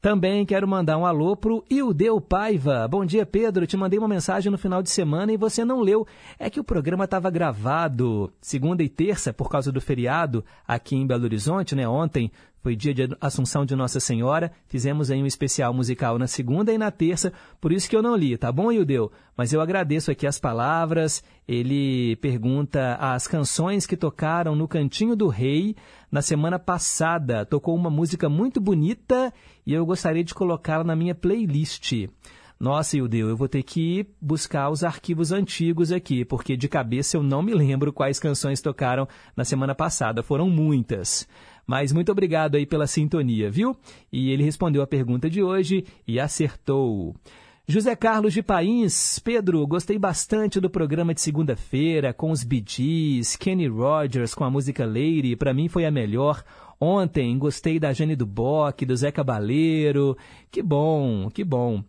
[0.00, 2.86] Também quero mandar um alô pro Ildeu Paiva.
[2.86, 3.66] Bom dia, Pedro.
[3.66, 6.06] Te mandei uma mensagem no final de semana e você não leu.
[6.38, 11.04] É que o programa estava gravado segunda e terça por causa do feriado aqui em
[11.04, 11.88] Belo Horizonte, né?
[11.88, 12.30] Ontem
[12.62, 14.52] foi dia de Assunção de Nossa Senhora.
[14.68, 18.14] Fizemos aí um especial musical na segunda e na terça, por isso que eu não
[18.14, 19.10] li, tá bom, Ildeu?
[19.36, 21.24] Mas eu agradeço aqui as palavras.
[21.48, 25.74] Ele pergunta as canções que tocaram no Cantinho do Rei
[26.12, 27.46] na semana passada.
[27.46, 29.32] Tocou uma música muito bonita
[29.66, 32.06] e eu gostaria de colocá-la na minha playlist.
[32.60, 37.22] Nossa, Ildeu, eu vou ter que buscar os arquivos antigos aqui, porque de cabeça eu
[37.22, 40.22] não me lembro quais canções tocaram na semana passada.
[40.22, 41.26] Foram muitas.
[41.66, 43.76] Mas muito obrigado aí pela sintonia, viu?
[44.12, 47.14] E ele respondeu a pergunta de hoje e acertou.
[47.70, 53.36] José Carlos de Pains, Pedro, gostei bastante do programa de segunda-feira com os Bee Gees,
[53.36, 56.42] Kenny Rogers com a música Lady, para mim foi a melhor.
[56.80, 60.16] Ontem gostei da Jane do Bock, do Zé Cabaleiro.
[60.50, 61.84] Que bom, que bom.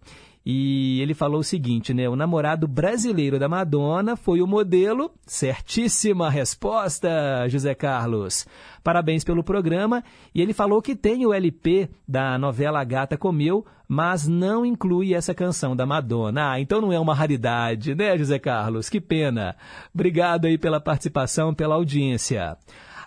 [0.46, 2.08] E ele falou o seguinte, né?
[2.08, 5.12] O namorado brasileiro da Madonna foi o modelo.
[5.26, 8.48] Certíssima resposta, José Carlos.
[8.84, 10.04] Parabéns pelo programa.
[10.34, 15.34] E ele falou que tem o LP da novela Gata Comeu, mas não inclui essa
[15.34, 16.52] canção da Madonna.
[16.52, 18.90] Ah, então não é uma raridade, né, José Carlos?
[18.90, 19.56] Que pena.
[19.94, 22.58] Obrigado aí pela participação, pela audiência.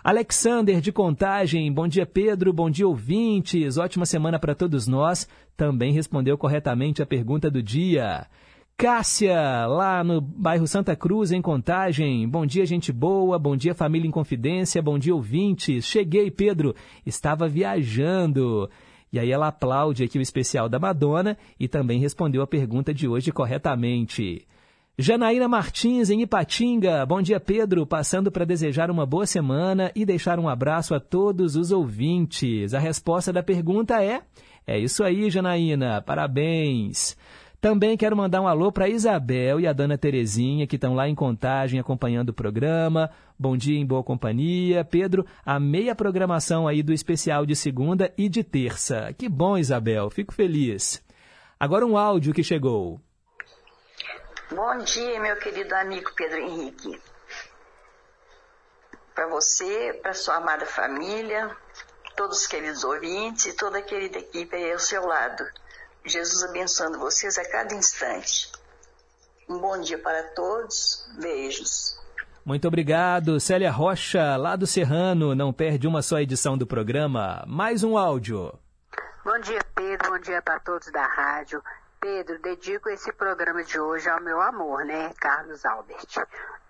[0.03, 5.29] Alexander de Contagem, bom dia Pedro, bom dia ouvintes, ótima semana para todos nós.
[5.55, 8.27] Também respondeu corretamente a pergunta do dia.
[8.75, 12.27] Cássia, lá no bairro Santa Cruz, em Contagem.
[12.27, 13.39] Bom dia, gente boa.
[13.39, 14.81] Bom dia, família em confidência.
[14.81, 15.85] Bom dia, ouvintes.
[15.85, 16.75] Cheguei, Pedro.
[17.05, 18.69] Estava viajando.
[19.09, 23.07] E aí ela aplaude aqui o especial da Madonna e também respondeu a pergunta de
[23.07, 24.45] hoje corretamente.
[24.95, 27.03] Janaína Martins, em Ipatinga.
[27.03, 27.83] Bom dia, Pedro.
[27.83, 32.75] Passando para desejar uma boa semana e deixar um abraço a todos os ouvintes.
[32.75, 34.21] A resposta da pergunta é:
[34.67, 35.99] é isso aí, Janaína.
[35.99, 37.17] Parabéns.
[37.59, 41.15] Também quero mandar um alô para Isabel e a dona Terezinha, que estão lá em
[41.15, 43.09] contagem acompanhando o programa.
[43.39, 44.85] Bom dia em boa companhia.
[44.85, 49.11] Pedro, a meia programação aí do especial de segunda e de terça.
[49.17, 50.11] Que bom, Isabel.
[50.11, 51.03] Fico feliz.
[51.59, 53.01] Agora um áudio que chegou.
[54.55, 57.01] Bom dia, meu querido amigo Pedro Henrique.
[59.15, 61.49] Para você, para sua amada família,
[62.15, 65.43] todos os queridos ouvintes e toda a querida equipe aí ao seu lado.
[66.05, 68.51] Jesus abençoando vocês a cada instante.
[69.49, 71.03] Um bom dia para todos.
[71.19, 71.99] Beijos.
[72.45, 75.33] Muito obrigado, Célia Rocha, lá do Serrano.
[75.33, 77.43] Não perde uma só edição do programa.
[77.47, 78.53] Mais um áudio.
[79.25, 80.11] Bom dia, Pedro.
[80.11, 81.59] Bom dia para todos da rádio.
[82.03, 86.27] Pedro, dedico esse programa de hoje ao meu amor, né, Carlos Albert.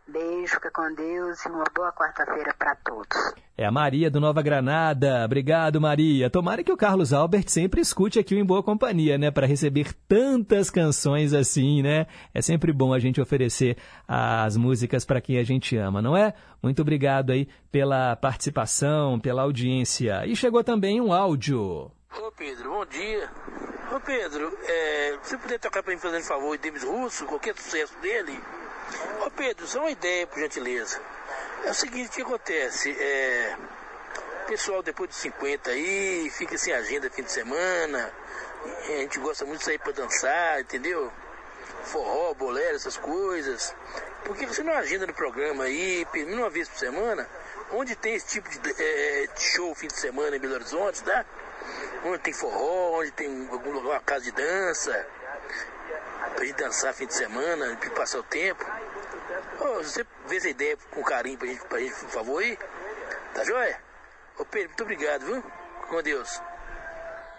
[0.07, 3.34] Beijo, fica com Deus e uma boa quarta-feira para todos.
[3.57, 5.25] É a Maria do Nova Granada.
[5.25, 6.29] Obrigado, Maria.
[6.29, 9.31] Tomara que o Carlos Albert sempre escute aqui o Em Boa Companhia, né?
[9.31, 12.05] Para receber tantas canções assim, né?
[12.31, 13.77] É sempre bom a gente oferecer
[14.07, 16.36] as músicas para quem a gente ama, não é?
[16.61, 20.27] Muito obrigado aí pela participação, pela audiência.
[20.27, 21.89] E chegou também um áudio.
[22.16, 23.28] Ô Pedro, bom dia.
[23.91, 27.97] Ô Pedro, é, você poderia tocar para mim fazendo favor de Davis Russo, qualquer sucesso
[27.97, 28.39] dele?
[29.26, 31.01] Ô Pedro, só uma ideia, por gentileza.
[31.66, 32.91] É o seguinte, o que acontece?
[32.91, 33.57] É,
[34.47, 38.14] pessoal depois de 50 aí fica sem agenda fim de semana.
[38.64, 41.11] A gente gosta muito de sair para dançar, entendeu?
[41.86, 43.76] Forró, bolero, essas coisas.
[44.24, 47.28] Por que você não agenda no programa aí, pelo menos uma vez por semana,
[47.72, 51.26] onde tem esse tipo de, é, de show fim de semana em Belo Horizonte, tá?
[52.05, 55.07] Onde tem forró, onde tem algum lugar, uma casa de dança,
[56.36, 58.66] pra gente dançar fim de semana, pra passar o tempo.
[59.59, 62.57] Ô, você vê essa ideia com carinho pra gente, pra gente, por favor, aí?
[63.34, 63.78] Tá joia?
[64.39, 65.43] Ô Pedro, muito obrigado, viu?
[65.89, 66.41] Com Deus.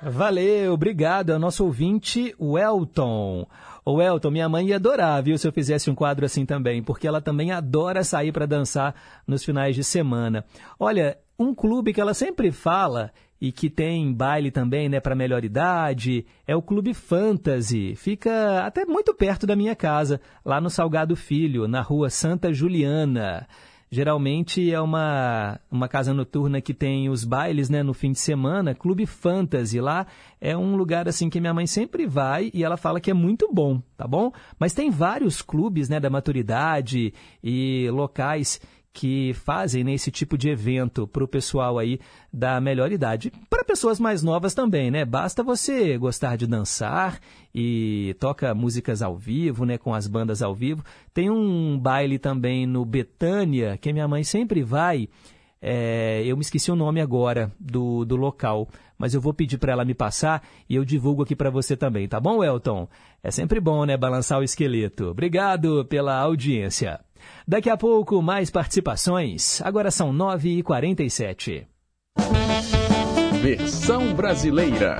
[0.02, 1.32] Valeu, obrigado.
[1.32, 3.46] É o nosso ouvinte, o Elton.
[3.84, 7.06] O Elton, minha mãe ia adorar, viu, se eu fizesse um quadro assim também, porque
[7.06, 8.94] ela também adora sair para dançar
[9.26, 10.44] nos finais de semana.
[10.78, 13.12] Olha, um clube que ela sempre fala
[13.44, 17.94] e que tem baile também, né, para melhor idade, é o Clube Fantasy.
[17.94, 23.46] Fica até muito perto da minha casa, lá no Salgado Filho, na rua Santa Juliana.
[23.90, 28.74] Geralmente é uma, uma casa noturna que tem os bailes né, no fim de semana,
[28.74, 29.78] Clube Fantasy.
[29.78, 30.06] Lá
[30.40, 33.52] é um lugar assim que minha mãe sempre vai e ela fala que é muito
[33.52, 34.32] bom, tá bom?
[34.58, 38.58] Mas tem vários clubes né, da maturidade e locais
[38.94, 41.98] que fazem né, esse tipo de evento para o pessoal aí
[42.32, 43.32] da melhor idade.
[43.50, 45.04] Para pessoas mais novas também, né?
[45.04, 47.18] Basta você gostar de dançar
[47.52, 49.76] e toca músicas ao vivo, né?
[49.76, 50.84] Com as bandas ao vivo.
[51.12, 55.08] Tem um baile também no Betânia, que minha mãe sempre vai.
[55.60, 59.72] É, eu me esqueci o nome agora do, do local, mas eu vou pedir para
[59.72, 62.86] ela me passar e eu divulgo aqui para você também, tá bom, Elton?
[63.22, 63.96] É sempre bom, né?
[63.96, 65.06] Balançar o esqueleto.
[65.06, 67.00] Obrigado pela audiência.
[67.46, 69.60] Daqui a pouco, mais participações.
[69.62, 71.66] Agora são 9h47.
[73.42, 74.96] Versão brasileira.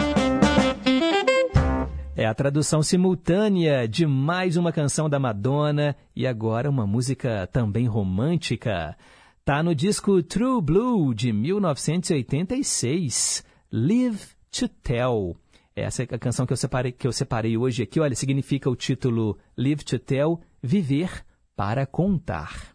[2.16, 7.86] É a tradução simultânea de mais uma canção da Madonna e agora uma música também
[7.86, 8.96] romântica.
[9.44, 14.20] Tá no disco True Blue de 1986, Live
[14.50, 15.36] to Tell.
[15.74, 17.98] Essa é a canção que eu separei, que eu separei hoje aqui.
[17.98, 22.73] Olha, significa o título Live to Tell, viver para contar.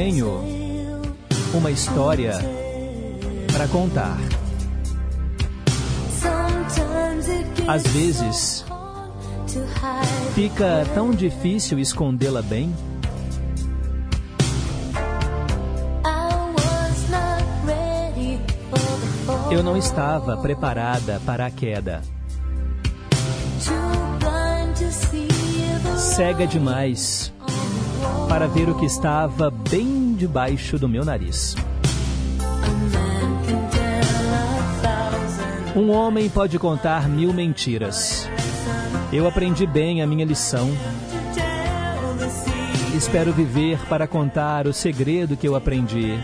[0.00, 0.42] Tenho
[1.52, 2.32] uma história
[3.52, 4.16] para contar.
[7.68, 8.64] Às vezes,
[10.34, 12.74] fica tão difícil escondê-la bem.
[19.50, 22.00] Eu não estava preparada para a queda.
[25.98, 27.30] Cega demais
[28.30, 31.56] para ver o que estava bem debaixo do meu nariz.
[35.74, 38.28] Um homem pode contar mil mentiras.
[39.12, 40.70] Eu aprendi bem a minha lição.
[42.96, 46.16] Espero viver para contar o segredo que eu aprendi.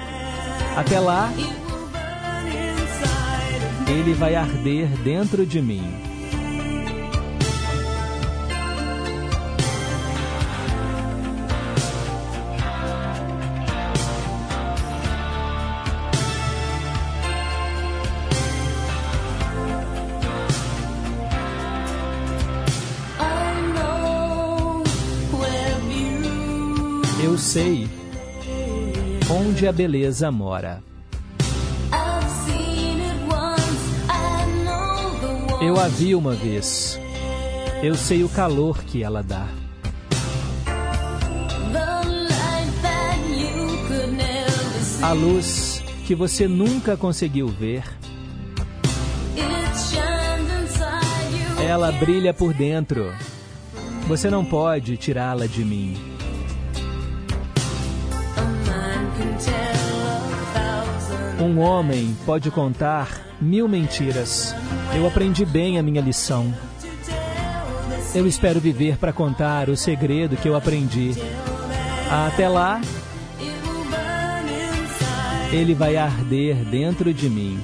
[0.77, 1.33] Até lá,
[3.89, 6.06] ele vai arder dentro de mim.
[27.57, 27.89] Sei
[29.31, 30.83] onde a beleza mora.
[35.63, 37.01] Eu a vi uma vez.
[37.83, 39.49] Eu sei o calor que ela dá.
[45.01, 47.85] A luz que você nunca conseguiu ver.
[51.67, 53.15] Ela brilha por dentro.
[54.07, 56.06] Você não pode tirá-la de mim.
[61.39, 63.09] Um homem pode contar
[63.41, 64.55] mil mentiras.
[64.95, 66.53] Eu aprendi bem a minha lição.
[68.15, 71.13] Eu espero viver para contar o segredo que eu aprendi.
[72.11, 72.81] Até lá,
[75.53, 77.61] ele vai arder dentro de mim.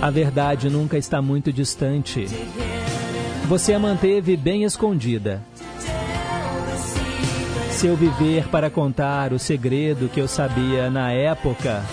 [0.00, 2.28] A verdade nunca está muito distante.
[3.48, 5.42] Você a manteve bem escondida.
[7.84, 11.84] Se eu viver para contar o segredo que eu sabia na época,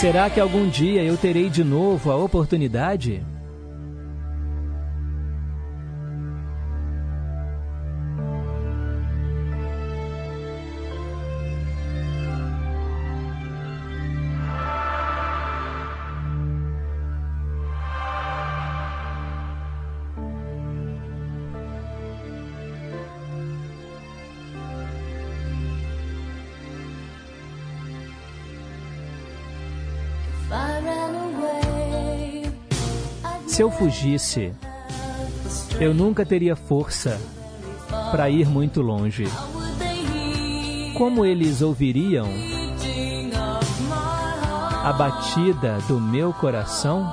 [0.00, 3.24] será que algum dia eu terei de novo a oportunidade?
[33.58, 34.52] Se eu fugisse,
[35.80, 37.20] eu nunca teria força
[38.12, 39.24] para ir muito longe.
[40.96, 42.28] Como eles ouviriam
[44.84, 47.12] a batida do meu coração?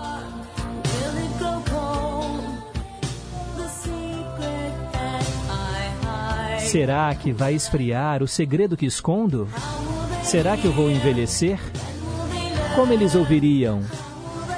[6.60, 9.50] Será que vai esfriar o segredo que escondo?
[10.24, 11.60] Será que eu vou envelhecer?
[12.76, 13.82] Como eles ouviriam?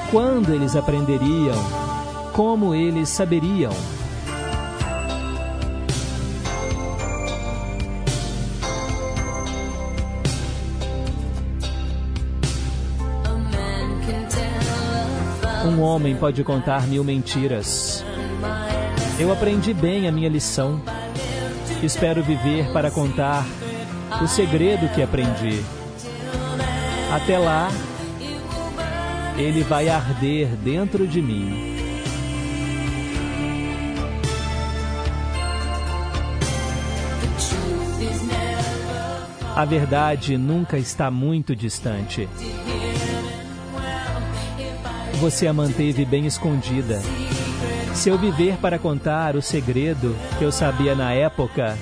[0.09, 1.55] Quando eles aprenderiam?
[2.31, 3.73] Como eles saberiam?
[15.65, 18.05] Um homem pode contar mil mentiras.
[19.19, 20.81] Eu aprendi bem a minha lição.
[21.83, 23.45] Espero viver para contar
[24.21, 25.61] o segredo que aprendi.
[27.13, 27.69] Até lá,
[29.37, 31.75] ele vai arder dentro de mim.
[39.55, 42.27] A verdade nunca está muito distante.
[45.19, 46.99] Você a manteve bem escondida.
[47.93, 51.77] Se eu viver para contar o segredo que eu sabia na época,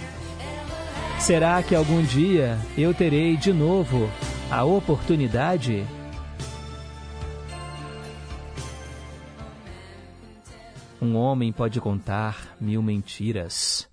[1.19, 4.09] será que algum dia eu terei de novo
[4.49, 5.85] a oportunidade?
[11.05, 13.87] Um homem pode contar mil mentiras.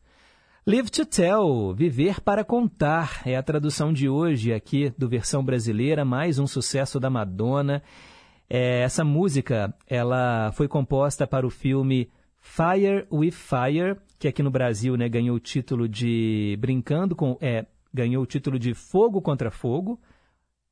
[0.67, 6.07] Live to Tell, Viver para Contar, é a tradução de hoje aqui do versão brasileira,
[6.07, 7.83] mais um sucesso da Madonna.
[8.49, 12.09] É, essa música, ela foi composta para o filme
[12.41, 17.37] Fire with Fire, que aqui no Brasil né, ganhou o título de Brincando com...
[17.43, 20.01] É, ganhou o título de Fogo contra Fogo,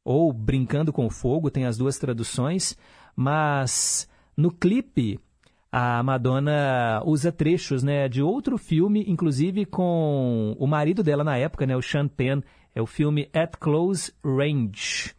[0.02, 2.78] ou Brincando com Fogo, tem as duas traduções,
[3.14, 5.20] mas no clipe
[5.72, 11.66] a Madonna usa trechos né, de outro filme, inclusive com o marido dela na época,
[11.66, 12.40] né, o Sean Penn,
[12.74, 15.12] é o filme At Close Range,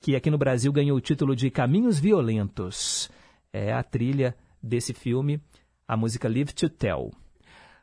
[0.00, 3.10] que aqui no Brasil ganhou o título de Caminhos Violentos.
[3.52, 5.40] É a trilha desse filme,
[5.88, 7.10] a música Live to Tell.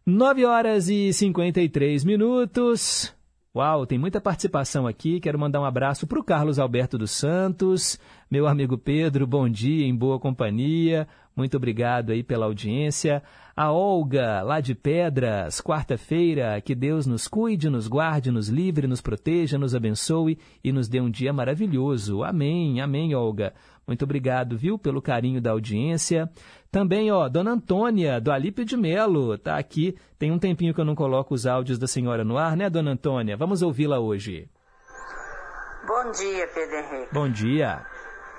[0.05, 3.15] 9 horas e 53 minutos.
[3.55, 5.19] Uau, tem muita participação aqui.
[5.19, 7.99] Quero mandar um abraço para o Carlos Alberto dos Santos,
[8.29, 11.07] meu amigo Pedro, bom dia, em boa companhia.
[11.41, 13.23] Muito obrigado aí pela audiência.
[13.55, 19.01] A Olga, lá de Pedras, quarta-feira, que Deus nos cuide, nos guarde, nos livre, nos
[19.01, 22.23] proteja, nos abençoe e nos dê um dia maravilhoso.
[22.23, 23.55] Amém, amém, Olga.
[23.87, 26.29] Muito obrigado, viu, pelo carinho da audiência.
[26.71, 29.97] Também, ó, Dona Antônia, do Alípio de Melo, tá aqui.
[30.19, 32.91] Tem um tempinho que eu não coloco os áudios da senhora no ar, né, Dona
[32.91, 33.35] Antônia?
[33.35, 34.47] Vamos ouvi-la hoje.
[35.87, 37.11] Bom dia, Pedro Henrique.
[37.11, 37.83] Bom dia.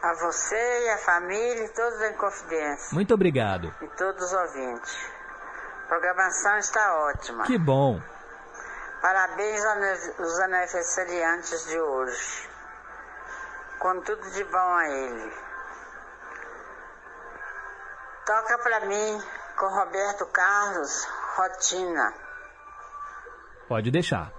[0.02, 2.92] A você e a família, todos em confidência.
[2.92, 3.72] Muito obrigado.
[3.80, 5.10] E todos os ouvintes.
[5.84, 7.44] A programação está ótima.
[7.44, 8.00] Que bom.
[9.00, 12.48] Parabéns aos aniversariantes de hoje.
[13.78, 15.32] Com tudo de bom a ele.
[18.26, 19.22] Toca para mim
[19.56, 22.14] com Roberto Carlos, Rotina.
[23.68, 24.32] Pode deixar.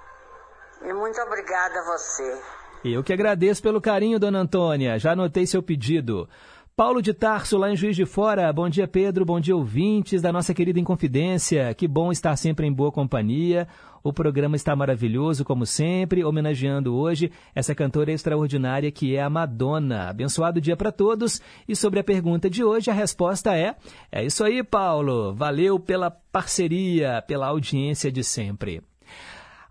[0.82, 2.42] E muito obrigada a você.
[2.84, 5.00] Eu que agradeço pelo carinho, dona Antônia.
[5.00, 6.28] Já anotei seu pedido.
[6.76, 8.52] Paulo de Tarso, lá em Juiz de Fora.
[8.52, 9.24] Bom dia, Pedro.
[9.24, 11.74] Bom dia, ouvintes da nossa querida Inconfidência.
[11.76, 13.68] Que bom estar sempre em boa companhia.
[14.04, 20.10] O programa está maravilhoso, como sempre, homenageando hoje essa cantora extraordinária que é a Madonna.
[20.10, 21.40] Abençoado dia para todos.
[21.66, 23.76] E sobre a pergunta de hoje, a resposta é:
[24.12, 25.34] é isso aí, Paulo.
[25.34, 28.82] Valeu pela parceria, pela audiência de sempre.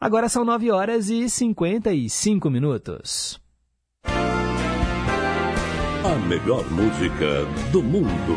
[0.02, 3.40] Agora são 9 horas e 55 minutos.
[4.04, 4.10] A
[6.26, 8.34] melhor música do mundo.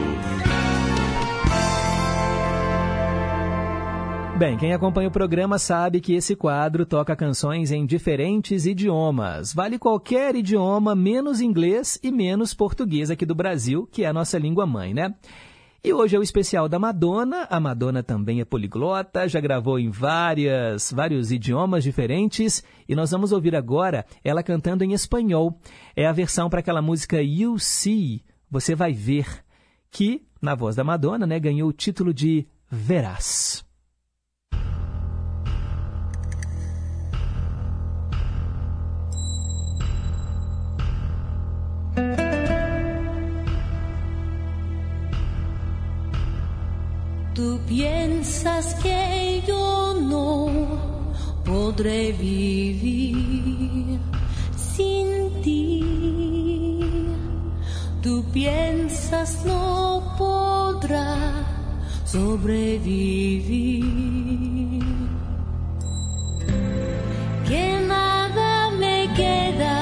[4.38, 9.52] Bem, quem acompanha o programa sabe que esse quadro toca canções em diferentes idiomas.
[9.52, 14.38] Vale qualquer idioma, menos inglês e menos português aqui do Brasil, que é a nossa
[14.38, 15.16] língua mãe, né?
[15.86, 17.46] E hoje é o especial da Madonna.
[17.48, 22.64] A Madonna também é poliglota, já gravou em várias, vários idiomas diferentes.
[22.90, 25.60] E nós vamos ouvir agora ela cantando em espanhol.
[25.96, 29.28] É a versão para aquela música You See, Você Vai Ver,
[29.92, 33.65] que, na voz da Madonna, né, ganhou o título de Verás.
[47.36, 50.48] Tú piensas que yo no
[51.44, 54.00] podré vivir
[54.56, 55.84] sin ti.
[58.02, 61.44] Tú piensas no podrá
[62.06, 63.84] sobrevivir.
[67.46, 69.75] Que nada me queda.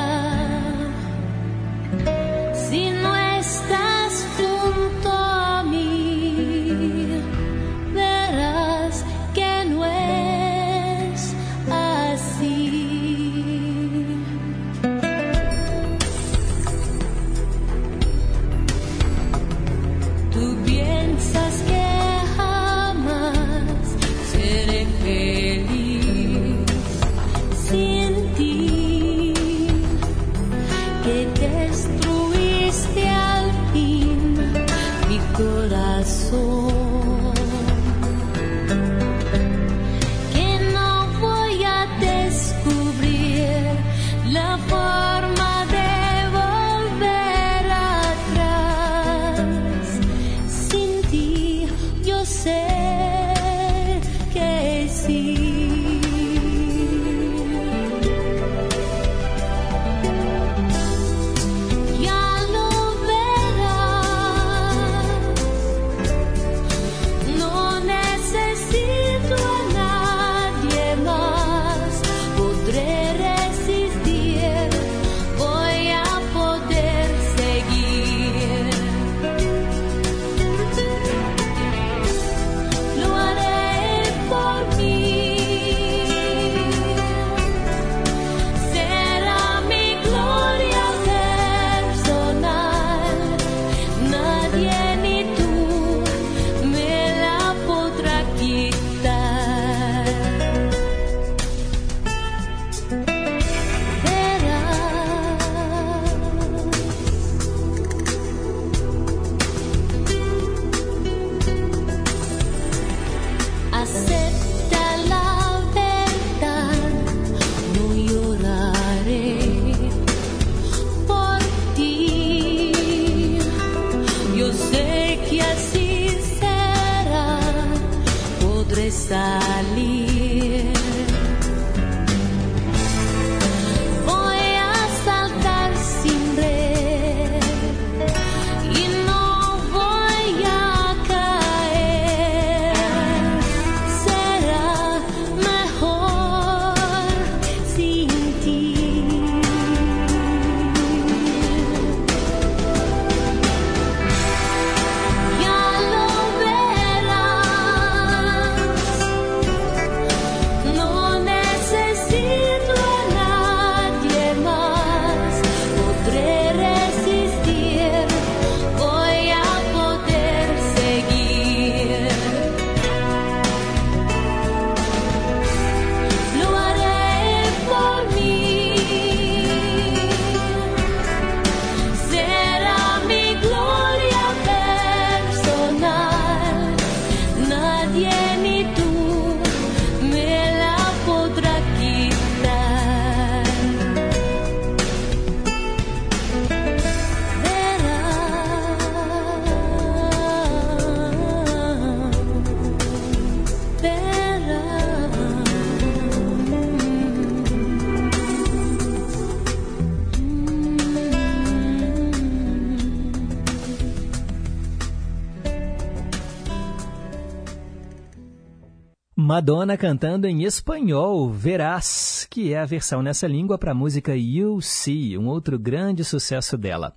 [219.34, 224.62] Madonna cantando em espanhol, Verás, que é a versão nessa língua para a música You
[224.62, 226.94] See, um outro grande sucesso dela.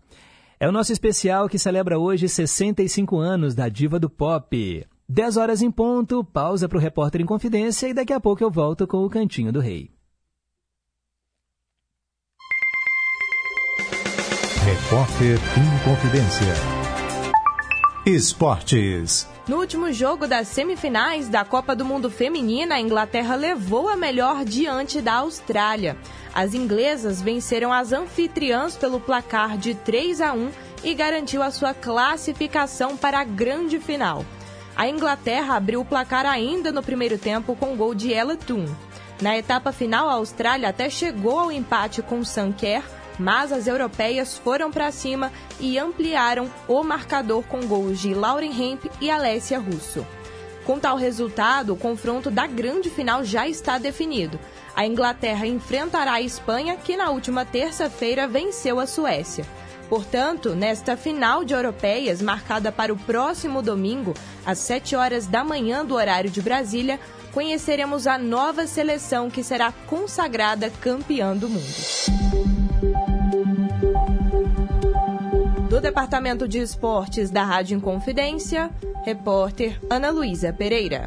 [0.61, 4.87] É o nosso especial que celebra hoje 65 anos da diva do pop.
[5.09, 8.51] 10 horas em ponto, pausa para o repórter em confidência e daqui a pouco eu
[8.51, 9.91] volto com o Cantinho do Rei.
[14.63, 16.53] Repórter em confidência.
[18.05, 19.27] Esportes.
[19.49, 24.45] No último jogo das semifinais da Copa do Mundo Feminina, a Inglaterra levou a melhor
[24.45, 25.97] diante da Austrália.
[26.35, 30.51] As inglesas venceram as anfitriãs pelo placar de 3 a 1
[30.83, 34.25] e garantiu a sua classificação para a grande final.
[34.75, 38.67] A Inglaterra abriu o placar ainda no primeiro tempo com o gol de Ella Toon.
[39.23, 42.83] Na etapa final, a Austrália até chegou ao empate com Sanquer,
[43.19, 48.85] mas as europeias foram para cima e ampliaram o marcador com gols de Lauren Hemp
[49.01, 50.07] e Alessia Russo.
[50.65, 54.39] Com tal resultado, o confronto da grande final já está definido.
[54.75, 59.47] A Inglaterra enfrentará a Espanha, que na última terça-feira venceu a Suécia.
[59.89, 64.13] Portanto, nesta final de europeias, marcada para o próximo domingo,
[64.45, 66.99] às 7 horas da manhã do horário de Brasília,
[67.33, 72.56] conheceremos a nova seleção que será consagrada campeã do mundo.
[75.77, 78.71] Do Departamento de Esportes da Rádio Inconfidência,
[79.05, 81.07] repórter Ana Luísa Pereira.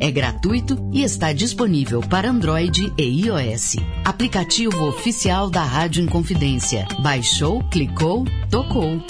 [0.00, 3.76] é gratuito e está disponível para Android e iOS.
[4.04, 6.86] Aplicativo oficial da Rádio Inconfidência.
[7.00, 9.00] Baixou, clicou, tocou.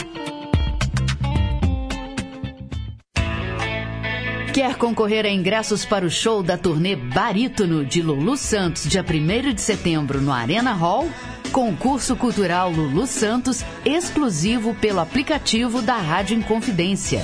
[4.59, 9.55] Quer concorrer a ingressos para o show da turnê Barítono de Lulu Santos, dia 1
[9.55, 11.09] de setembro, no Arena Hall?
[11.53, 17.23] Concurso Cultural Lulu Santos, exclusivo pelo aplicativo da Rádio Inconfidência.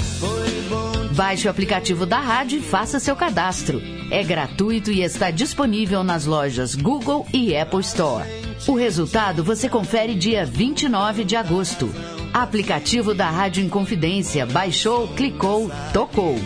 [1.17, 3.83] Baixe o aplicativo da rádio e faça seu cadastro.
[4.13, 8.29] É gratuito e está disponível nas lojas Google e Apple Store.
[8.69, 11.93] O resultado você confere dia 29 de agosto.
[12.33, 14.47] Aplicativo da Rádio Inconfidência.
[14.47, 16.37] Baixou, clicou, tocou.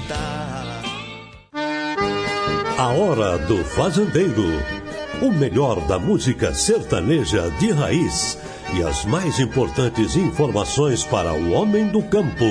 [2.79, 4.45] A Hora do Fazendeiro.
[5.21, 8.39] O melhor da música sertaneja de raiz
[8.73, 12.45] e as mais importantes informações para o homem do campo.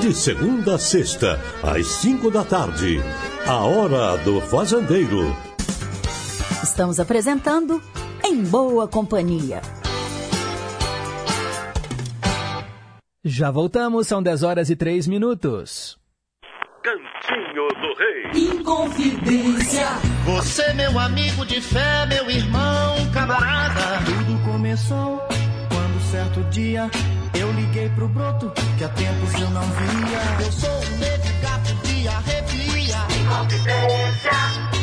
[0.00, 3.00] De segunda a sexta, às cinco da tarde.
[3.44, 5.36] A Hora do Fazendeiro.
[6.62, 7.82] Estamos apresentando
[8.24, 9.60] Em Boa Companhia.
[13.24, 15.97] Já voltamos, são 10 horas e 3 minutos.
[17.38, 18.50] Cantinho do Rei.
[18.50, 19.86] Inconfidência.
[20.24, 24.02] Você, meu amigo de fé, meu irmão, camarada.
[24.04, 25.18] Tudo começou
[25.68, 26.90] quando certo dia
[27.38, 30.44] eu liguei pro broto que há tempos eu não via.
[30.44, 32.96] Eu sou o negro gato de arrepia.
[33.20, 34.30] Inconfidência.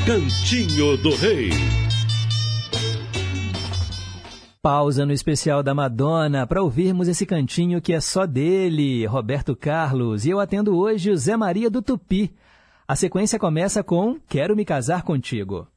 [0.05, 1.49] Cantinho do Rei.
[4.61, 10.25] Pausa no especial da Madonna para ouvirmos esse cantinho que é só dele, Roberto Carlos.
[10.25, 12.33] E eu atendo hoje o Zé Maria do Tupi.
[12.87, 15.67] A sequência começa com Quero me casar contigo.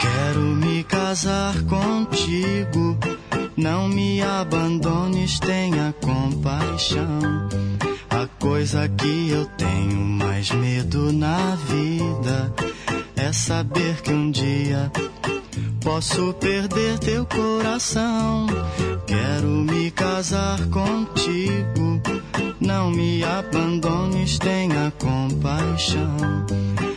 [0.00, 2.96] Quero me casar contigo.
[3.58, 7.20] Não me abandones, tenha compaixão.
[8.20, 12.52] A coisa que eu tenho mais medo na vida
[13.16, 14.92] é saber que um dia
[15.82, 18.46] posso perder teu coração.
[19.06, 22.02] Quero me casar contigo.
[22.60, 26.44] Não me abandones, tenha compaixão.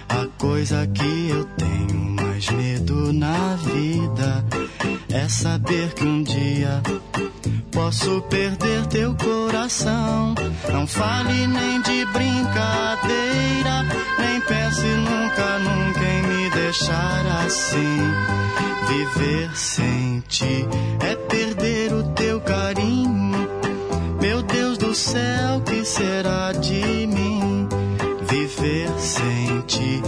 [0.10, 2.03] A coisa que eu tenho
[2.44, 4.44] mais medo na vida
[5.14, 6.82] é saber que um dia
[7.72, 10.36] posso perder teu coração.
[10.72, 13.84] Não fale nem de brincadeira,
[14.20, 18.12] nem pense nunca, nunca em me deixar assim.
[18.88, 20.68] Viver sem ti
[21.02, 23.48] é perder o teu carinho.
[24.22, 27.68] Meu Deus do céu, que será de mim?
[28.28, 30.02] Viver sem ti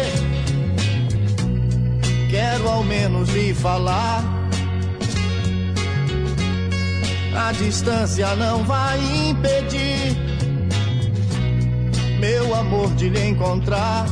[2.67, 4.23] Ao menos lhe falar.
[7.35, 8.99] A distância não vai
[9.29, 10.17] impedir
[12.19, 14.07] meu amor de lhe encontrar.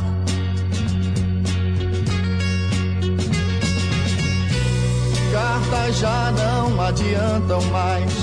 [5.31, 8.13] Cartas já não adiantam mais.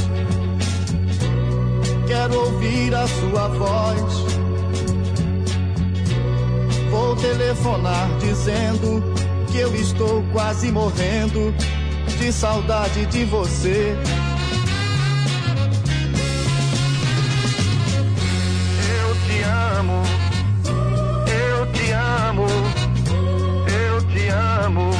[2.07, 4.25] Quero ouvir a sua voz.
[6.91, 9.12] Vou telefonar dizendo
[9.53, 11.55] que eu estou quase morrendo
[12.19, 13.95] de saudade de você.
[18.99, 19.43] Eu te
[19.77, 20.03] amo,
[21.29, 22.47] eu te amo,
[23.69, 24.29] eu te
[24.65, 24.91] amo.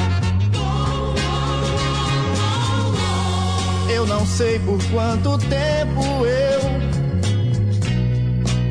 [3.89, 6.61] Eu não sei por quanto tempo eu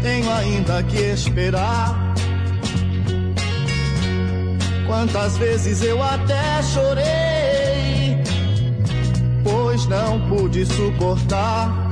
[0.01, 1.92] tenho ainda que esperar.
[4.93, 8.15] Quantas vezes eu até chorei,
[9.43, 11.91] pois não pude suportar.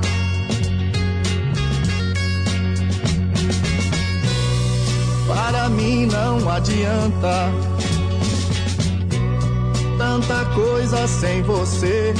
[5.27, 7.51] Para mim não adianta
[9.97, 12.13] tanta coisa sem você.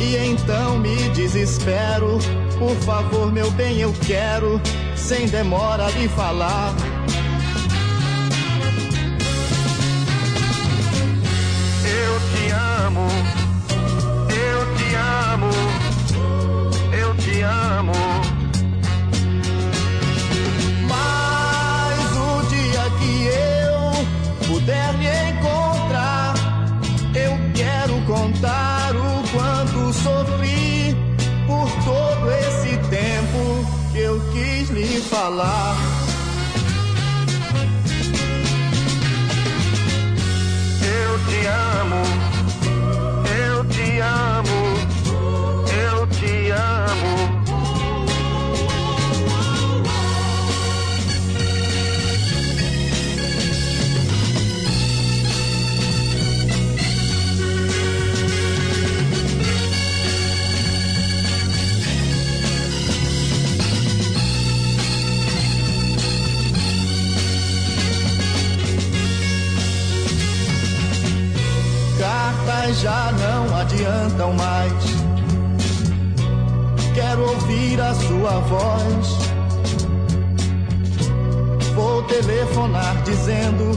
[0.00, 2.18] E então me desespero.
[2.58, 4.60] Por favor, meu bem, eu quero,
[4.96, 6.74] sem demora, lhe falar.
[74.18, 74.72] Adiantam mais.
[76.94, 79.18] Quero ouvir a sua voz.
[81.74, 83.70] Vou telefonar dizendo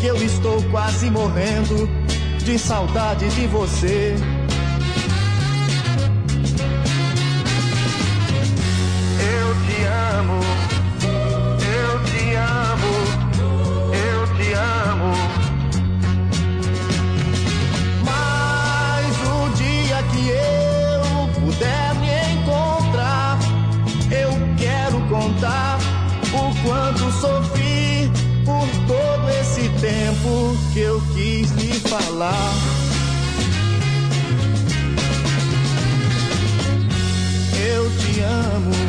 [0.00, 1.88] que eu estou quase morrendo
[2.44, 4.14] de saudade de você.
[26.64, 28.10] Quanto sofri
[28.44, 32.54] por todo esse tempo que eu quis lhe falar.
[37.54, 38.81] Eu te amo,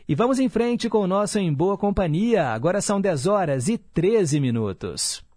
[0.09, 2.51] E vamos em frente com o nosso Em Boa Companhia.
[2.51, 5.29] Agora são 10 horas e 13 minutos.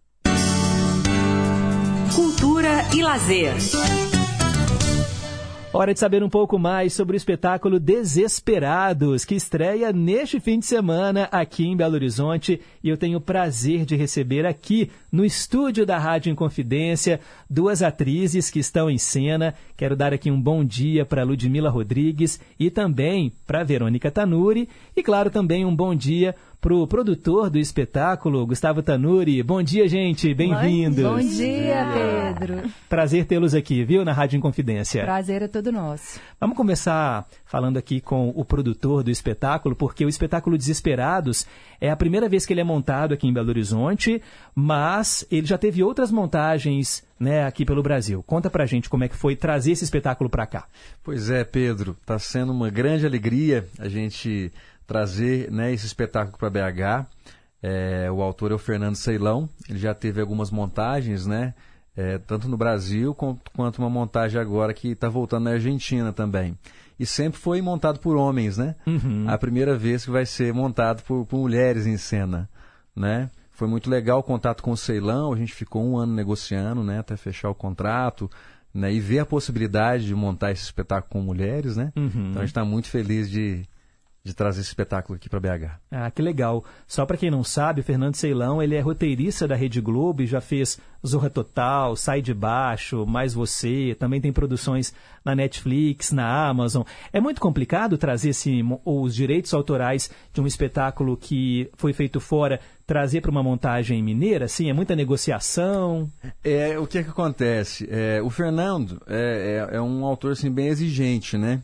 [2.12, 3.54] Cultura e lazer.
[5.76, 10.68] Hora de saber um pouco mais sobre o espetáculo Desesperados, que estreia neste fim de
[10.68, 12.62] semana aqui em Belo Horizonte.
[12.84, 17.20] E eu tenho o prazer de receber aqui no estúdio da Rádio Inconfidência
[17.50, 19.56] duas atrizes que estão em cena.
[19.76, 24.70] Quero dar aqui um bom dia para Ludmila Rodrigues e também para Verônica Tanuri.
[24.96, 29.44] E, claro, também um bom dia para o produtor do espetáculo, Gustavo Tanuri.
[29.44, 30.34] Bom dia, gente.
[30.34, 31.04] Bem-vindos.
[31.04, 31.86] Bom dia,
[32.40, 32.72] Pedro.
[32.88, 35.04] Prazer tê-los aqui, viu, na Rádio Inconfidência.
[35.04, 36.22] Prazer é todo nosso.
[36.40, 41.46] Vamos começar falando aqui com o produtor do espetáculo, porque o espetáculo Desesperados
[41.82, 44.22] é a primeira vez que ele é montado aqui em Belo Horizonte,
[44.56, 48.24] mas ele já teve outras montagens né, aqui pelo Brasil.
[48.24, 50.66] Conta pra gente como é que foi trazer esse espetáculo para cá.
[51.04, 54.50] Pois é, Pedro, está sendo uma grande alegria a gente
[54.86, 57.08] trazer né, esse espetáculo para BH.
[57.62, 61.54] É, o autor é o Fernando Ceilão, ele já teve algumas montagens, né?
[61.96, 66.58] É, tanto no Brasil quanto, uma montagem agora que está voltando na Argentina também.
[67.00, 68.76] E sempre foi montado por homens, né?
[68.86, 69.26] Uhum.
[69.28, 72.50] A primeira vez que vai ser montado por, por mulheres em cena,
[72.96, 73.30] né?
[73.52, 77.00] Foi muito legal o contato com o Ceilão, a gente ficou um ano negociando, né?
[77.00, 78.30] Até fechar o contrato,
[78.74, 78.92] né?
[78.92, 81.94] E ver a possibilidade de montar esse espetáculo com mulheres, né?
[81.96, 82.08] Uhum.
[82.08, 83.64] Então a gente está muito feliz de,
[84.26, 85.80] de trazer esse espetáculo aqui para BH.
[85.92, 86.64] Ah, que legal.
[86.88, 90.28] Só para quem não sabe, o Fernando Ceilão, ele é roteirista da Rede Globo e
[90.28, 94.94] já fez Zorra Total, Sai de Baixo, Mais Você, também tem produções
[95.26, 96.84] na Netflix, na Amazon.
[97.12, 102.62] É muito complicado trazer esse, os direitos autorais de um espetáculo que foi feito fora,
[102.88, 106.10] trazer para uma montagem mineira, assim, é muita negociação.
[106.42, 107.90] É, o que é que acontece?
[107.92, 111.62] É, o Fernando é, é, é um autor assim, bem exigente, né?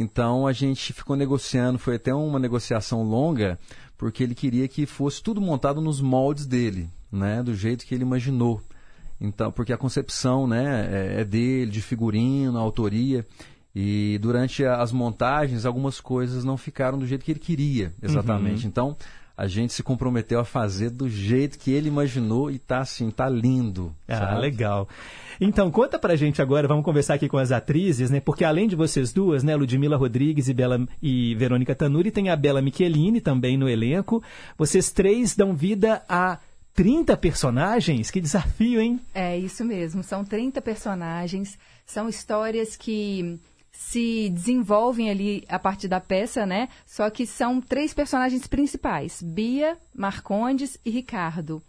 [0.00, 3.58] Então a gente ficou negociando, foi até uma negociação longa,
[3.98, 7.42] porque ele queria que fosse tudo montado nos moldes dele, né?
[7.42, 8.62] Do jeito que ele imaginou.
[9.20, 13.26] Então, porque a concepção, né, é, é dele, de figurino, autoria.
[13.76, 18.62] E durante as montagens, algumas coisas não ficaram do jeito que ele queria, exatamente.
[18.62, 18.68] Uhum.
[18.68, 18.96] Então,
[19.36, 23.28] a gente se comprometeu a fazer do jeito que ele imaginou e tá assim, tá
[23.28, 23.94] lindo.
[24.08, 24.40] Ah, sabe?
[24.40, 24.88] legal.
[25.40, 28.20] Então, conta pra gente agora, vamos conversar aqui com as atrizes, né?
[28.20, 32.36] Porque além de vocês duas, né, Ludmila Rodrigues e, Bela, e Verônica Tanuri, tem a
[32.36, 34.22] Bela Michelini também no elenco.
[34.58, 36.38] Vocês três dão vida a
[36.74, 38.10] 30 personagens?
[38.10, 39.00] Que desafio, hein?
[39.14, 43.40] É isso mesmo, são 30 personagens, são histórias que
[43.72, 46.68] se desenvolvem ali a partir da peça, né?
[46.84, 51.62] Só que são três personagens principais: Bia, Marcondes e Ricardo.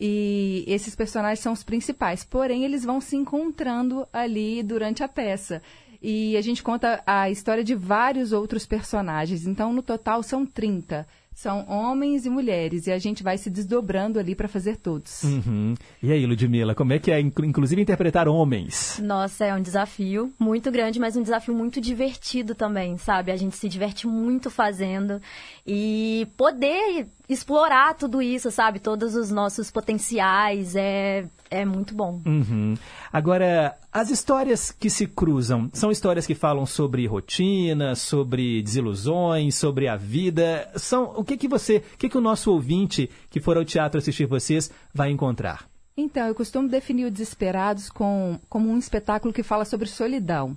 [0.00, 5.60] E esses personagens são os principais, porém eles vão se encontrando ali durante a peça.
[6.00, 9.46] E a gente conta a história de vários outros personagens.
[9.46, 14.18] Então, no total, são 30 são homens e mulheres e a gente vai se desdobrando
[14.18, 15.22] ali para fazer todos.
[15.22, 15.74] Uhum.
[16.02, 19.00] E aí, Ludmila, como é que é, inclusive, interpretar homens?
[19.02, 23.32] Nossa, é um desafio muito grande, mas um desafio muito divertido também, sabe?
[23.32, 25.20] A gente se diverte muito fazendo
[25.66, 28.78] e poder explorar tudo isso, sabe?
[28.78, 32.20] Todos os nossos potenciais é, é muito bom.
[32.26, 32.74] Uhum.
[33.12, 39.88] Agora, as histórias que se cruzam são histórias que falam sobre rotina, sobre desilusões, sobre
[39.88, 40.70] a vida.
[40.76, 43.98] São o que que você, o que que o nosso ouvinte que for ao teatro
[43.98, 45.68] assistir vocês vai encontrar?
[45.96, 50.56] Então, eu costumo definir o Desesperados com, como um espetáculo que fala sobre solidão,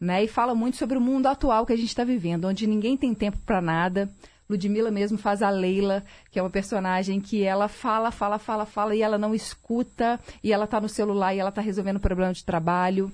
[0.00, 0.24] né?
[0.24, 3.14] E fala muito sobre o mundo atual que a gente está vivendo, onde ninguém tem
[3.14, 4.10] tempo para nada
[4.52, 8.94] Ludmilla mesmo faz a Leila, que é uma personagem que ela fala, fala, fala, fala
[8.94, 12.44] e ela não escuta, e ela está no celular e ela está resolvendo problema de
[12.44, 13.10] trabalho.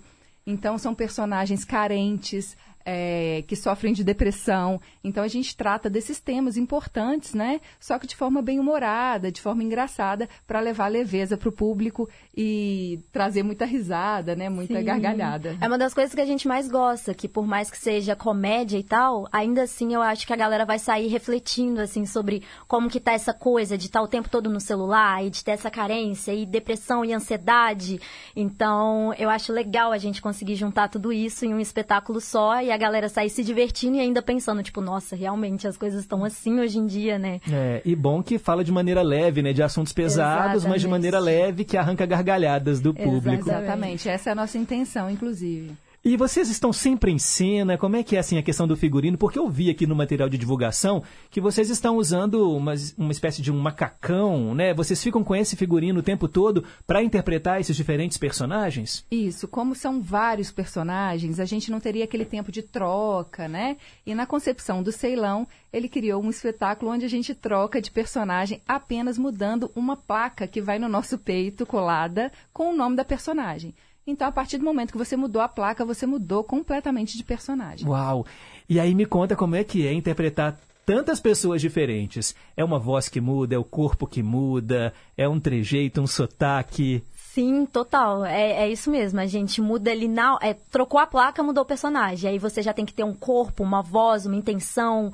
[0.47, 4.81] Então são personagens carentes, é, que sofrem de depressão.
[5.05, 7.61] Então a gente trata desses temas importantes, né?
[7.79, 12.09] Só que de forma bem humorada, de forma engraçada, para levar leveza para o público
[12.35, 14.49] e trazer muita risada, né?
[14.49, 14.85] Muita Sim.
[14.85, 15.59] gargalhada.
[15.61, 18.79] É uma das coisas que a gente mais gosta, que por mais que seja comédia
[18.79, 22.89] e tal, ainda assim eu acho que a galera vai sair refletindo assim sobre como
[22.89, 25.53] que tá essa coisa de estar tá o tempo todo no celular e de ter
[25.53, 28.01] essa carência e depressão e ansiedade.
[28.35, 32.71] Então eu acho legal a gente conseguir juntar tudo isso em um espetáculo só e
[32.71, 36.61] a galera sair se divertindo e ainda pensando, tipo, nossa, realmente as coisas estão assim
[36.61, 37.41] hoje em dia, né?
[37.51, 39.53] É, e bom que fala de maneira leve, né?
[39.53, 40.69] De assuntos pesados, Exatamente.
[40.69, 43.49] mas de maneira leve que arranca gargalhadas do público.
[43.49, 45.77] Exatamente, essa é a nossa intenção, inclusive.
[46.05, 47.77] E vocês estão sempre em cena?
[47.77, 49.19] Como é que é assim a questão do figurino?
[49.19, 53.43] Porque eu vi aqui no material de divulgação que vocês estão usando uma, uma espécie
[53.43, 54.73] de um macacão, né?
[54.73, 59.05] Vocês ficam com esse figurino o tempo todo para interpretar esses diferentes personagens?
[59.11, 63.77] Isso, como são vários personagens, a gente não teria aquele tempo de troca, né?
[64.07, 68.63] E na concepção do Ceilão, ele criou um espetáculo onde a gente troca de personagem
[68.67, 73.75] apenas mudando uma placa que vai no nosso peito colada com o nome da personagem.
[74.11, 77.87] Então, a partir do momento que você mudou a placa, você mudou completamente de personagem.
[77.87, 78.25] Uau!
[78.67, 82.35] E aí me conta como é que é interpretar tantas pessoas diferentes.
[82.57, 87.05] É uma voz que muda, é o corpo que muda, é um trejeito, um sotaque.
[87.15, 88.25] Sim, total.
[88.25, 89.21] É, é isso mesmo.
[89.21, 90.39] A gente muda ali na.
[90.41, 92.31] É, trocou a placa, mudou o personagem.
[92.31, 95.13] Aí você já tem que ter um corpo, uma voz, uma intenção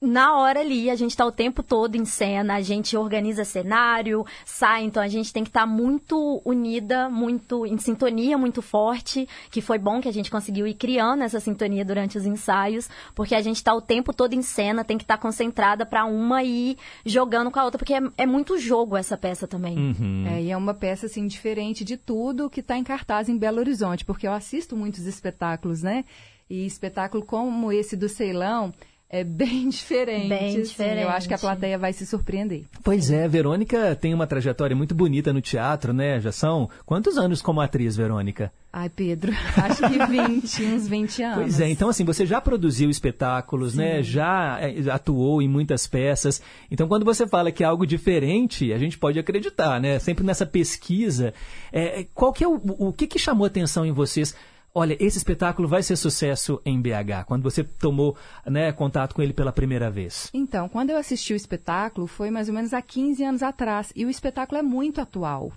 [0.00, 4.24] na hora ali, a gente está o tempo todo em cena, a gente organiza cenário,
[4.44, 9.26] sai, então a gente tem que estar tá muito unida, muito em sintonia, muito forte,
[9.50, 13.34] que foi bom que a gente conseguiu ir criando essa sintonia durante os ensaios, porque
[13.34, 16.42] a gente está o tempo todo em cena, tem que estar tá concentrada para uma
[16.42, 19.78] ir jogando com a outra, porque é, é muito jogo essa peça também.
[19.78, 20.26] Uhum.
[20.26, 23.58] É, e é uma peça, assim, diferente de tudo que está em cartaz em Belo
[23.58, 26.04] Horizonte, porque eu assisto muitos espetáculos, né?
[26.48, 28.72] E espetáculo como esse do Ceilão
[29.14, 30.28] é bem diferente.
[30.28, 31.02] Bem diferente.
[31.02, 32.64] eu acho que a plateia vai se surpreender.
[32.82, 36.20] Pois é, Verônica tem uma trajetória muito bonita no teatro, né?
[36.20, 38.52] Já são quantos anos como atriz, Verônica?
[38.72, 41.38] Ai, Pedro, acho que 20, uns 20 anos.
[41.38, 43.84] Pois é, então assim, você já produziu espetáculos, né?
[43.84, 43.96] Sim.
[43.98, 44.02] né?
[44.02, 46.42] Já é, atuou em muitas peças.
[46.68, 50.00] Então, quando você fala que é algo diferente, a gente pode acreditar, né?
[50.00, 51.32] Sempre nessa pesquisa.
[51.72, 54.34] É, qual que é o, o que, que chamou atenção em vocês?
[54.74, 59.32] Olha, esse espetáculo vai ser sucesso em BH, quando você tomou né, contato com ele
[59.32, 60.28] pela primeira vez?
[60.34, 64.04] Então, quando eu assisti o espetáculo, foi mais ou menos há 15 anos atrás, e
[64.04, 65.52] o espetáculo é muito atual.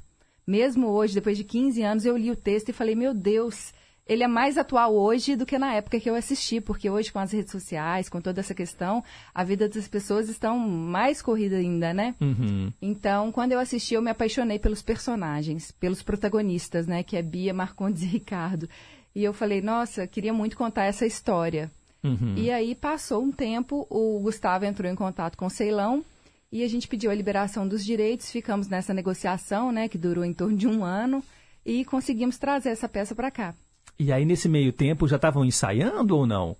[0.45, 3.73] Mesmo hoje, depois de 15 anos, eu li o texto e falei, meu Deus,
[4.07, 7.19] ele é mais atual hoje do que na época que eu assisti, porque hoje com
[7.19, 9.03] as redes sociais, com toda essa questão,
[9.34, 12.15] a vida das pessoas estão mais corrida ainda, né?
[12.22, 12.72] Uhum.
[12.81, 17.03] Então, quando eu assisti, eu me apaixonei pelos personagens, pelos protagonistas, né?
[17.03, 18.69] Que é Bia, Marcondes e Ricardo.
[19.18, 21.72] E eu falei, nossa, queria muito contar essa história.
[22.03, 22.35] Uhum.
[22.38, 26.06] E aí passou um tempo, o Gustavo entrou em contato com o Ceilão
[26.52, 30.35] e a gente pediu a liberação dos direitos, ficamos nessa negociação, né, que durou em
[30.35, 31.23] torno de um ano,
[31.65, 33.56] e conseguimos trazer essa peça para cá.
[33.98, 36.56] E aí, nesse meio tempo, já estavam ensaiando ou não?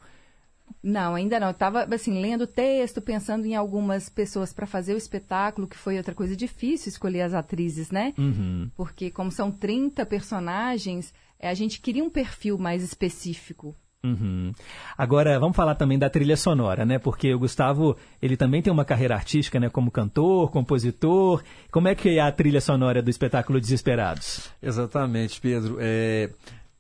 [0.82, 1.52] Não, ainda não.
[1.52, 5.96] Estava assim lendo o texto, pensando em algumas pessoas para fazer o espetáculo, que foi
[5.98, 8.16] outra coisa difícil escolher as atrizes, né?
[8.18, 8.72] Uhum.
[8.76, 14.54] Porque como são 30 personagens, a gente queria um perfil mais específico Uhum.
[14.98, 17.00] Agora, vamos falar também da trilha sonora, né?
[17.00, 19.70] Porque o Gustavo, ele também tem uma carreira artística, né?
[19.70, 21.44] Como cantor, compositor.
[21.72, 24.50] Como é que é a trilha sonora do espetáculo Desesperados?
[24.62, 25.78] Exatamente, Pedro.
[25.80, 26.30] É,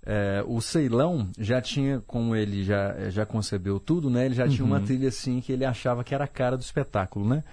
[0.05, 4.25] é, o Ceilão já tinha, como ele já, já concebeu tudo, né?
[4.25, 4.49] Ele já uhum.
[4.49, 4.85] tinha uma uhum.
[4.85, 7.43] trilha assim que ele achava que era a cara do espetáculo, né?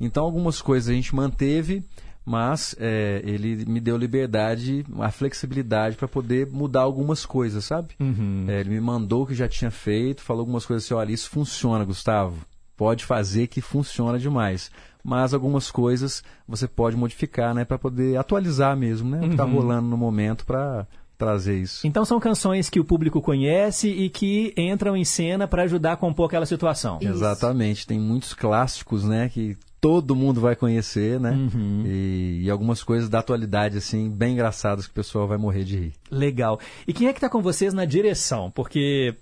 [0.00, 1.84] Então, algumas coisas a gente manteve
[2.24, 7.94] mas é, ele me deu liberdade, a flexibilidade para poder mudar algumas coisas, sabe?
[7.98, 8.44] Uhum.
[8.48, 11.30] É, ele me mandou o que já tinha feito, falou algumas coisas assim, olha, isso
[11.30, 12.36] funciona, Gustavo,
[12.76, 14.70] pode fazer que funciona demais.
[15.02, 19.44] Mas algumas coisas você pode modificar, né, para poder atualizar mesmo, né, o que está
[19.44, 19.54] uhum.
[19.54, 20.86] rolando no momento para
[21.16, 21.86] trazer isso.
[21.86, 25.96] Então são canções que o público conhece e que entram em cena para ajudar a
[25.96, 26.98] compor aquela situação.
[27.00, 27.10] Isso.
[27.10, 31.30] Exatamente, tem muitos clássicos, né, que todo mundo vai conhecer, né?
[31.30, 31.84] Uhum.
[31.86, 35.78] E, e, algumas coisas da atualidade, assim, bem engraçadas que o pessoal vai morrer de
[35.78, 35.92] rir.
[36.10, 36.60] Legal.
[36.86, 38.50] E quem é que está com vocês na direção?
[38.50, 39.14] Porque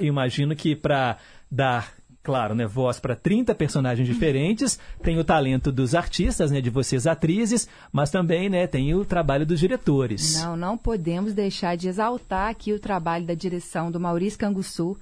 [0.00, 1.18] imagino que para
[1.50, 6.68] dar claro, né, voz para 30 personagens diferentes, tem o talento dos artistas, né, de
[6.68, 10.42] vocês atrizes, mas também, né, tem o trabalho dos diretores.
[10.42, 14.98] Não, não podemos deixar de exaltar aqui o trabalho da direção do Maurício Canguçu,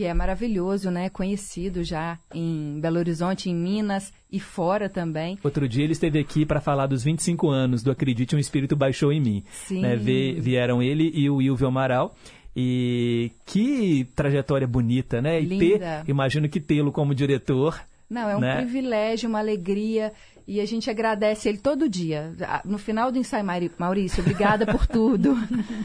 [0.00, 1.10] que é maravilhoso, né?
[1.10, 5.38] Conhecido já em Belo Horizonte, em Minas e fora também.
[5.44, 9.12] Outro dia ele esteve aqui para falar dos 25 anos do Acredite, um Espírito Baixou
[9.12, 9.44] em Mim.
[9.52, 9.82] Sim.
[9.82, 9.96] Né?
[9.96, 12.16] vieram ele e o Wilvio Amaral.
[12.56, 15.38] E que trajetória bonita, né?
[15.38, 16.02] E Linda.
[16.02, 17.78] ter, imagino que tê-lo como diretor.
[18.08, 18.56] Não, é um né?
[18.56, 20.14] privilégio, uma alegria.
[20.48, 22.32] E a gente agradece ele todo dia.
[22.64, 23.44] No final do ensaio,
[23.78, 25.36] Maurício, obrigada por tudo.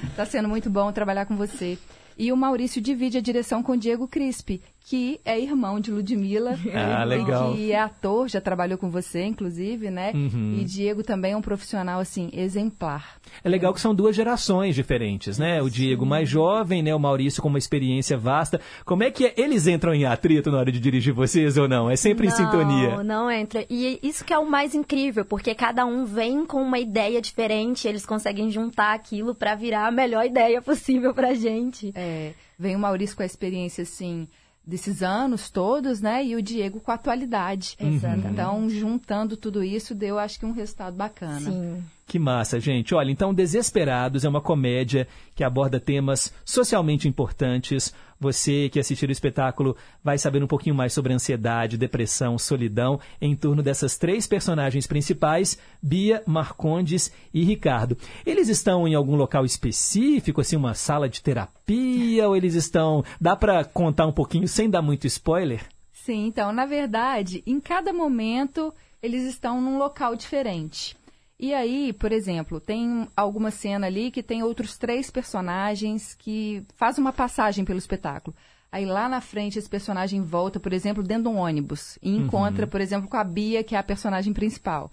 [0.09, 1.77] Está sendo muito bom trabalhar com você.
[2.17, 6.57] E o Maurício divide a direção com Diego Crispi, que é irmão de Ludmilla.
[6.75, 7.53] Ah, legal.
[7.53, 10.11] Que é ator, já trabalhou com você, inclusive, né?
[10.13, 10.57] Uhum.
[10.59, 13.17] E Diego também é um profissional, assim, exemplar.
[13.43, 15.61] É legal que são duas gerações diferentes, né?
[15.61, 16.93] O Diego mais jovem, né?
[16.93, 18.59] O Maurício com uma experiência vasta.
[18.83, 19.33] Como é que é?
[19.37, 21.89] Eles entram em atrito na hora de dirigir vocês ou não?
[21.89, 22.97] É sempre não, em sintonia?
[22.97, 23.65] Não, não entra.
[23.69, 27.87] E isso que é o mais incrível, porque cada um vem com uma ideia diferente,
[27.87, 31.91] eles conseguem juntar aquilo para virar a melhor ideia possível pra gente.
[31.95, 34.27] É, vem o Maurício com a experiência, assim
[34.65, 36.25] desses anos todos, né?
[36.25, 37.75] E o Diego com a atualidade.
[37.79, 38.27] Exatamente.
[38.27, 41.51] Então, juntando tudo isso, deu, acho que, um resultado bacana.
[41.51, 41.83] Sim.
[42.07, 42.93] Que massa, gente.
[42.93, 47.93] Olha, então Desesperados é uma comédia que aborda temas socialmente importantes.
[48.19, 53.35] Você que assistir o espetáculo vai saber um pouquinho mais sobre ansiedade, depressão, solidão em
[53.35, 57.97] torno dessas três personagens principais, Bia, Marcondes e Ricardo.
[58.25, 63.03] Eles estão em algum local específico, assim, uma sala de terapia, ou eles estão...
[63.19, 65.61] Dá para contar um pouquinho sem dar muito spoiler?
[65.91, 70.95] Sim, então, na verdade, em cada momento eles estão num local diferente.
[71.39, 76.97] E aí, por exemplo, tem alguma cena ali que tem outros três personagens que faz
[76.97, 78.35] uma passagem pelo espetáculo.
[78.71, 82.25] Aí lá na frente esse personagem volta, por exemplo, dentro de um ônibus e uhum.
[82.25, 84.91] encontra, por exemplo, com a Bia, que é a personagem principal.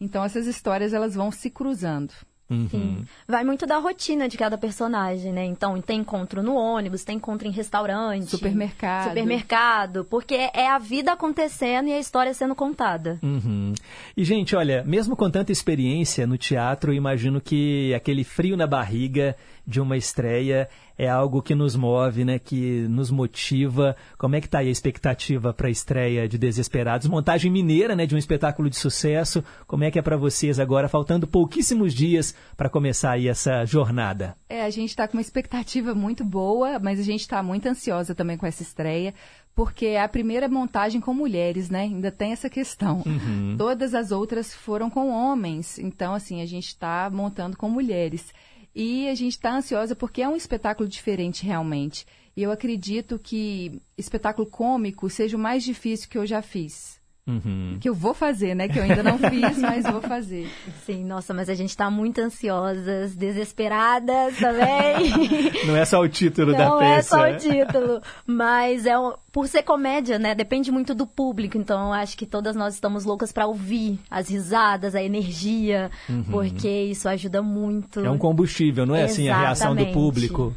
[0.00, 2.12] Então essas histórias elas vão se cruzando.
[2.52, 2.68] Uhum.
[2.68, 3.04] Sim.
[3.26, 5.44] Vai muito da rotina de cada personagem, né?
[5.44, 8.30] Então, tem encontro no ônibus, tem encontro em restaurante.
[8.30, 9.08] Supermercado.
[9.08, 10.04] Supermercado.
[10.04, 13.18] Porque é a vida acontecendo e a história sendo contada.
[13.22, 13.72] Uhum.
[14.16, 19.36] E, gente, olha, mesmo com tanta experiência no teatro, imagino que aquele frio na barriga
[19.66, 20.68] de uma estreia
[20.98, 23.96] é algo que nos move, né, que nos motiva.
[24.18, 27.08] Como é que está aí a expectativa para a estreia de Desesperados?
[27.08, 29.42] Montagem mineira, né, de um espetáculo de sucesso.
[29.66, 34.36] Como é que é para vocês agora, faltando pouquíssimos dias para começar aí essa jornada?
[34.48, 38.14] É, a gente está com uma expectativa muito boa, mas a gente está muito ansiosa
[38.14, 39.14] também com essa estreia
[39.54, 41.82] porque é a primeira montagem com mulheres, né?
[41.82, 43.02] Ainda tem essa questão.
[43.04, 43.54] Uhum.
[43.58, 48.32] Todas as outras foram com homens, então assim a gente está montando com mulheres.
[48.74, 52.06] E a gente está ansiosa porque é um espetáculo diferente realmente.
[52.36, 57.01] E eu acredito que espetáculo cômico seja o mais difícil que eu já fiz.
[57.24, 57.78] Uhum.
[57.80, 58.68] Que eu vou fazer, né?
[58.68, 60.50] Que eu ainda não fiz, mas vou fazer.
[60.84, 65.52] Sim, nossa, mas a gente tá muito ansiosas, desesperadas também.
[65.64, 67.16] Não é só o título não da peça.
[67.16, 70.34] Não é só o título, mas é um, por ser comédia, né?
[70.34, 74.28] Depende muito do público, então eu acho que todas nós estamos loucas para ouvir as
[74.28, 76.24] risadas, a energia, uhum.
[76.24, 78.00] porque isso ajuda muito.
[78.00, 79.30] É um combustível, não é Exatamente.
[79.30, 80.54] assim a reação do público.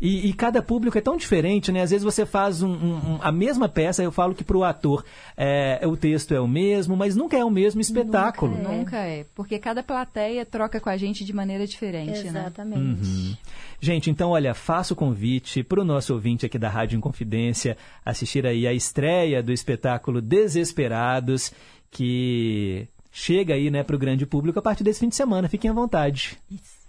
[0.00, 1.82] E, e, cada público é tão diferente, né?
[1.82, 5.04] Às vezes você faz um, um, a mesma peça, eu falo que para o ator
[5.36, 8.56] é, o texto é o mesmo, mas nunca é o mesmo espetáculo.
[8.56, 12.40] Nunca é, nunca é porque cada plateia troca com a gente de maneira diferente, né?
[12.40, 12.80] Exatamente.
[12.80, 12.96] né?
[13.02, 13.36] Uhum.
[13.78, 18.46] Gente, então, olha, faço o convite para o nosso ouvinte aqui da Rádio Inconfidência assistir
[18.46, 21.52] aí a estreia do espetáculo Desesperados,
[21.90, 25.48] que chega aí, né, para o grande público a partir desse fim de semana.
[25.48, 26.38] Fiquem à vontade.
[26.50, 26.79] Isso.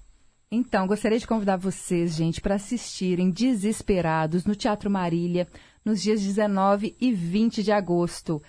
[0.53, 5.47] Então, gostaria de convidar vocês, gente, para assistirem Desesperados no Teatro Marília
[5.85, 8.43] nos dias 19 e 20 de agosto.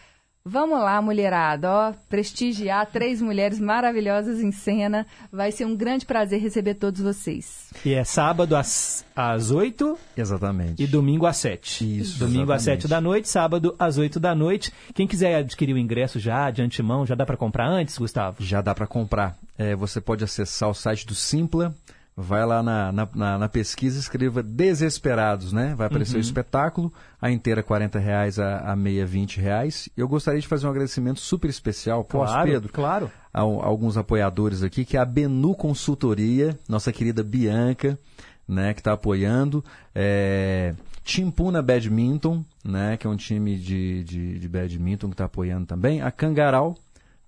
[0.45, 5.07] Vamos lá, mulherada, ó, prestigiar três mulheres maravilhosas em cena.
[5.31, 7.71] Vai ser um grande prazer receber todos vocês.
[7.85, 10.83] E é sábado às, às 8 Exatamente.
[10.83, 12.01] e domingo às 7.
[12.01, 12.83] Isso, Domingo às exatamente.
[12.83, 14.73] 7 da noite, sábado às 8 da noite.
[14.95, 18.43] Quem quiser adquirir o ingresso já de antemão, já dá para comprar antes, Gustavo?
[18.43, 19.37] Já dá para comprar.
[19.57, 21.73] É, você pode acessar o site do Simpla,
[22.17, 25.75] vai lá na, na, na- pesquisa e escreva Desesperados, né?
[25.75, 26.19] Vai aparecer Uhum.
[26.19, 29.89] o espetáculo, a inteira 40 reais, a, a meia 20 reais.
[29.97, 32.73] Eu gostaria de fazer um agradecimento super especial, posso, Claro, Pedro?
[32.73, 33.11] claro.
[33.33, 37.99] A, a alguns apoiadores aqui, que é a Benu Consultoria, nossa querida Bianca,
[38.47, 39.65] né, que está apoiando.
[39.95, 40.75] É,
[41.05, 46.01] Timpuna Badminton, né, que é um time de, de, de badminton que está apoiando também.
[46.03, 46.77] A Cangaral,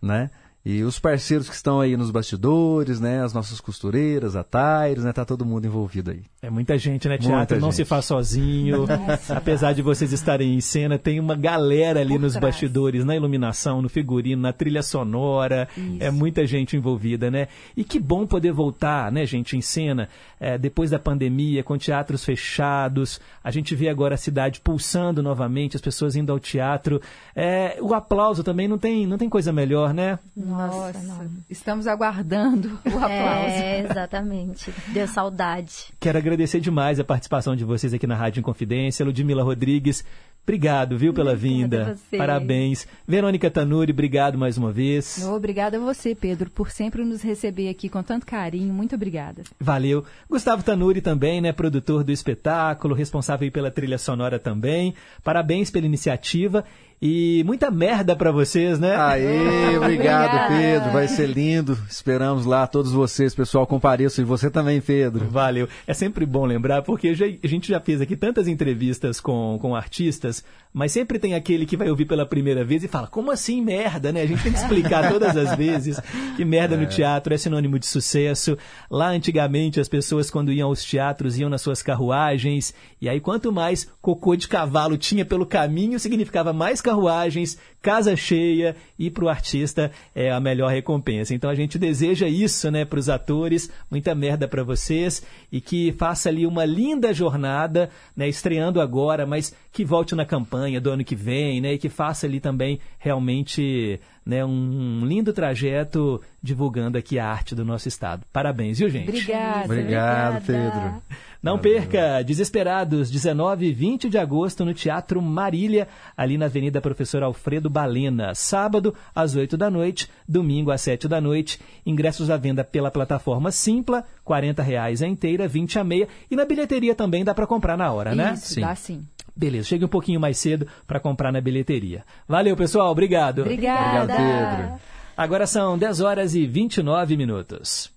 [0.00, 0.30] né?
[0.66, 3.22] E os parceiros que estão aí nos bastidores, né?
[3.22, 5.12] As nossas costureiras, a Taires, né?
[5.12, 6.22] Tá todo mundo envolvido aí.
[6.40, 7.18] É muita gente, né?
[7.20, 7.76] Muita Teatro não gente.
[7.76, 8.86] se faz sozinho.
[8.86, 9.36] Nossa.
[9.36, 13.90] Apesar de vocês estarem em cena, tem uma galera ali nos bastidores, na iluminação, no
[13.90, 15.68] figurino, na trilha sonora.
[16.00, 17.48] É muita gente envolvida, né?
[17.76, 20.08] E que bom poder voltar, né, gente, em cena,
[20.40, 23.20] é, depois da pandemia, com teatros fechados.
[23.42, 27.02] A gente vê agora a cidade pulsando novamente, as pessoas indo ao teatro.
[27.36, 30.18] É, o aplauso também não tem, não tem coisa melhor, né?
[30.54, 33.10] Nossa, estamos aguardando o aplauso.
[33.10, 34.72] É, exatamente.
[34.88, 35.92] Deu saudade.
[36.00, 39.04] Quero agradecer demais a participação de vocês aqui na Rádio Inconfidência.
[39.04, 40.04] Ludmila Rodrigues,
[40.42, 41.94] obrigado, viu, pela vinda.
[41.94, 42.16] você.
[42.16, 42.86] Parabéns.
[43.06, 45.24] Verônica Tanuri, obrigado mais uma vez.
[45.24, 48.72] Obrigada a você, Pedro, por sempre nos receber aqui com tanto carinho.
[48.72, 49.42] Muito obrigada.
[49.58, 50.04] Valeu.
[50.28, 54.94] Gustavo Tanuri também, né, produtor do espetáculo, responsável pela trilha sonora também.
[55.22, 56.64] Parabéns pela iniciativa
[57.02, 58.96] e muita merda pra vocês, né?
[58.96, 60.90] Aê, obrigado, Pedro.
[60.90, 61.78] Vai ser lindo.
[61.88, 64.24] Esperamos lá todos vocês, pessoal, compareçam.
[64.24, 65.26] E você também, Pedro.
[65.28, 65.68] Valeu.
[65.86, 69.74] É sempre bom lembrar, porque já- a gente já fez aqui tantas entrevistas com, com
[69.76, 70.42] artistas,
[70.72, 74.10] mas sempre tem aquele que vai ouvir pela primeira vez e fala, como assim merda,
[74.12, 74.22] né?
[74.22, 76.00] A gente tem que explicar todas as vezes
[76.36, 78.56] que merda no teatro é sinônimo de sucesso.
[78.90, 83.52] Lá antigamente as pessoas quando iam aos teatros iam nas suas carruagens, e aí quanto
[83.52, 89.28] mais cocô de cavalo tinha pelo caminho, significava mais carruagens, casa cheia, e para o
[89.28, 91.34] artista é a melhor recompensa.
[91.34, 95.92] Então a gente deseja isso, né, para os atores, muita merda para vocês e que
[95.92, 101.04] faça ali uma linda jornada, né, estreando agora, mas que volte na campanha do ano
[101.04, 107.18] que vem, né, e que faça ali também realmente, né, um lindo trajeto divulgando aqui
[107.18, 108.24] a arte do nosso estado.
[108.32, 109.10] Parabéns, viu, gente?
[109.10, 109.64] Obrigada.
[109.64, 111.02] Obrigado, Pedro.
[111.42, 115.86] Não perca, Desesperados, 19 e 20 de agosto no Teatro Marília,
[116.16, 118.36] ali na Avenida Professor Alfredo Balena.
[118.36, 121.58] Sábado, às 8 da noite, domingo, às 7 da noite.
[121.84, 126.08] Ingressos à venda pela plataforma Simpla, 40 reais a inteira, 20 a meia.
[126.30, 128.34] E na bilheteria também dá para comprar na hora, né?
[128.34, 129.02] Isso, dá sim.
[129.34, 132.04] Beleza, chegue um pouquinho mais cedo para comprar na bilheteria.
[132.28, 133.40] Valeu, pessoal, obrigado.
[133.40, 134.04] Obrigada.
[134.04, 134.80] Obrigado, Pedro.
[135.16, 137.90] Agora são 10 horas e 29 minutos.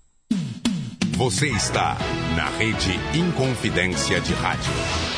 [1.16, 1.96] Você está
[2.36, 5.17] na rede Inconfidência de Rádio.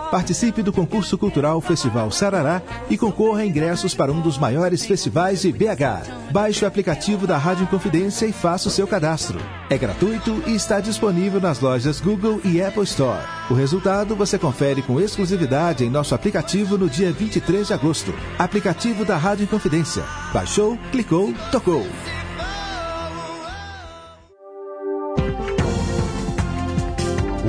[0.11, 5.41] Participe do concurso cultural Festival Sarará e concorra a ingressos para um dos maiores festivais
[5.41, 6.31] de BH.
[6.31, 9.39] Baixe o aplicativo da Rádio Confidência e faça o seu cadastro.
[9.69, 13.23] É gratuito e está disponível nas lojas Google e Apple Store.
[13.49, 18.13] O resultado você confere com exclusividade em nosso aplicativo no dia 23 de agosto.
[18.37, 20.03] Aplicativo da Rádio Confidência.
[20.33, 21.85] Baixou, clicou, tocou.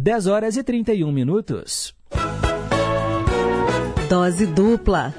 [0.00, 1.92] 10 horas e 31 minutos.
[4.08, 5.12] Dose dupla.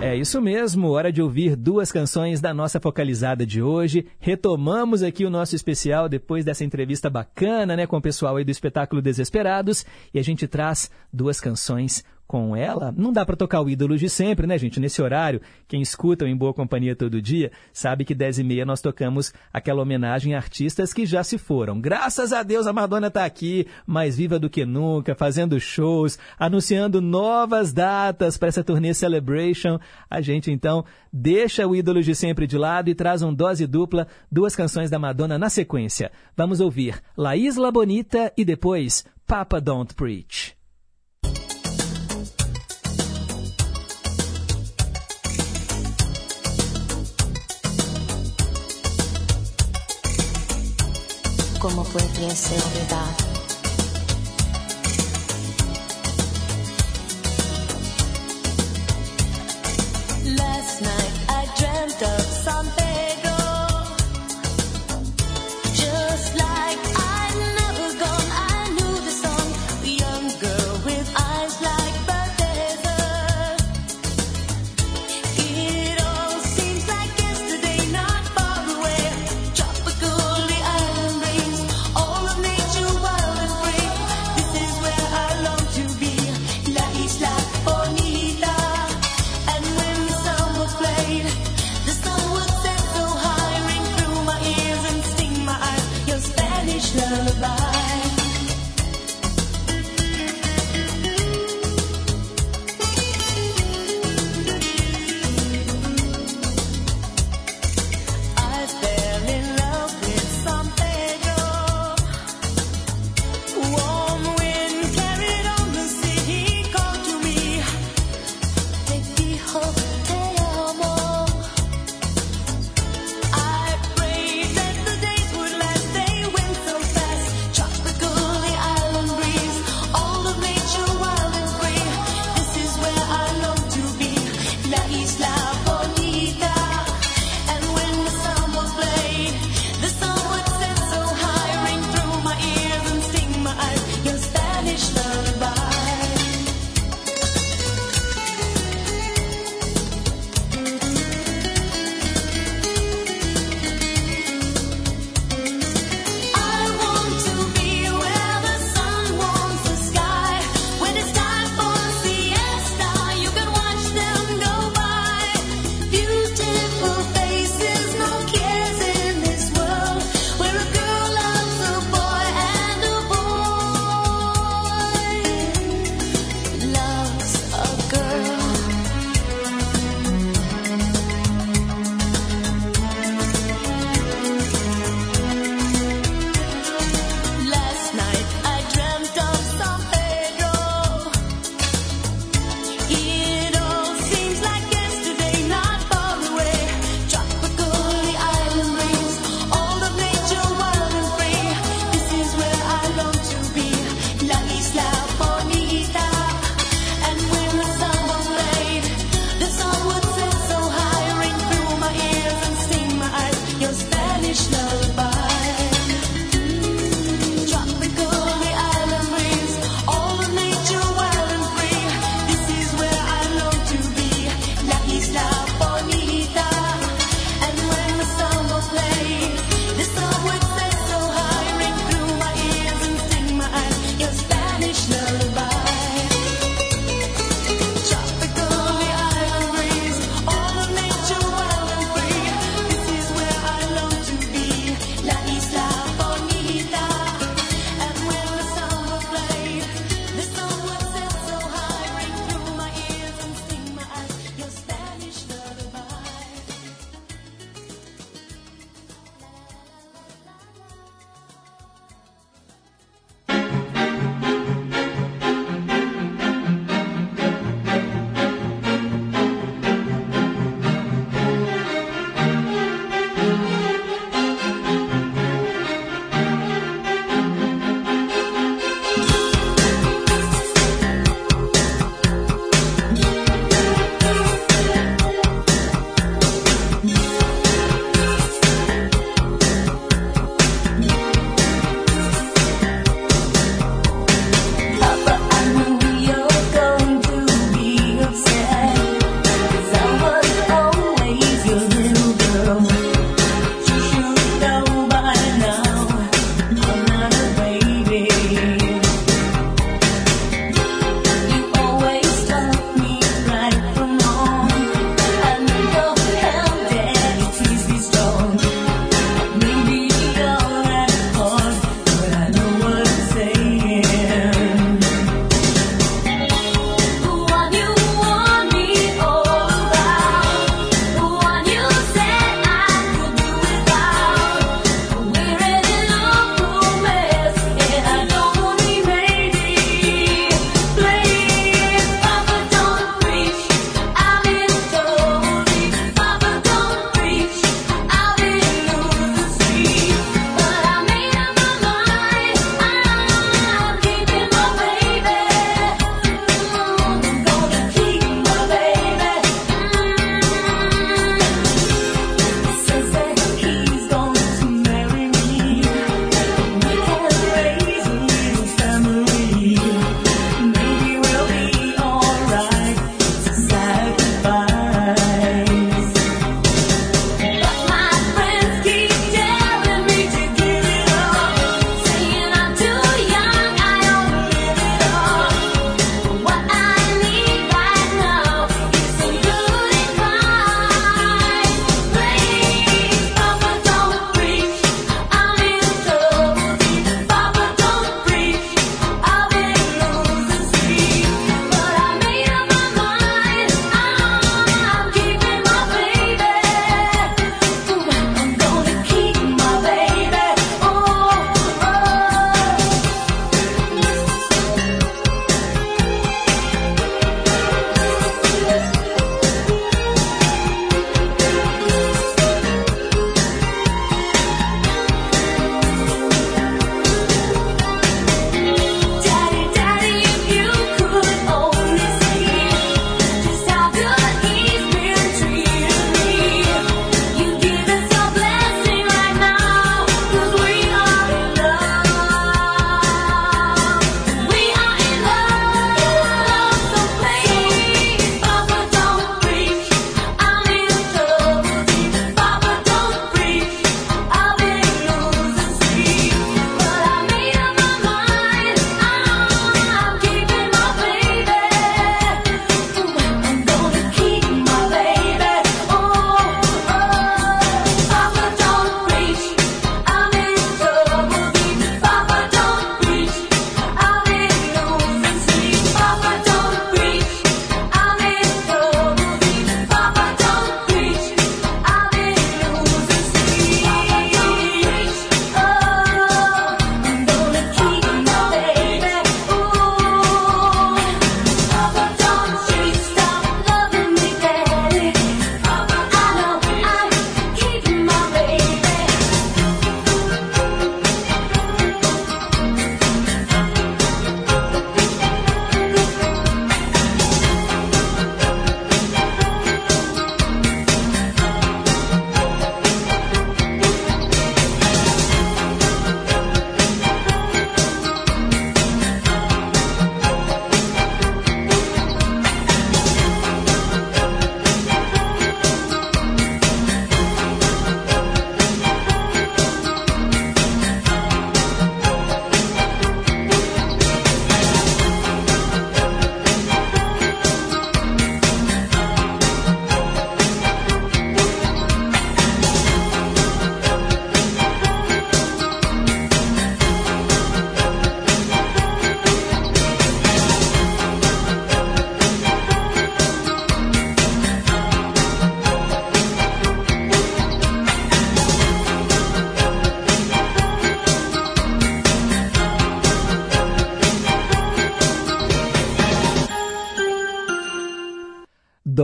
[0.00, 4.06] É isso mesmo, hora de ouvir duas canções da nossa focalizada de hoje.
[4.18, 8.50] Retomamos aqui o nosso especial depois dessa entrevista bacana, né, com o pessoal aí do
[8.50, 9.84] espetáculo Desesperados,
[10.14, 12.94] e a gente traz duas canções com ela.
[12.96, 14.78] Não dá para tocar o ídolo de sempre, né, gente?
[14.78, 18.80] Nesse horário, quem escuta Em Boa Companhia todo dia sabe que 10 e meia nós
[18.80, 21.80] tocamos aquela homenagem a artistas que já se foram.
[21.80, 27.00] Graças a Deus a Madonna está aqui, mais viva do que nunca, fazendo shows, anunciando
[27.00, 29.80] novas datas para essa turnê Celebration.
[30.08, 34.06] A gente então deixa o ídolo de sempre de lado e traz um dose dupla,
[34.30, 36.12] duas canções da Madonna na sequência.
[36.36, 40.59] Vamos ouvir La Isla Bonita e depois Papa Don't Preach.
[51.60, 53.10] ¿Cómo pudiese olvidar?
[53.10, 53.29] Last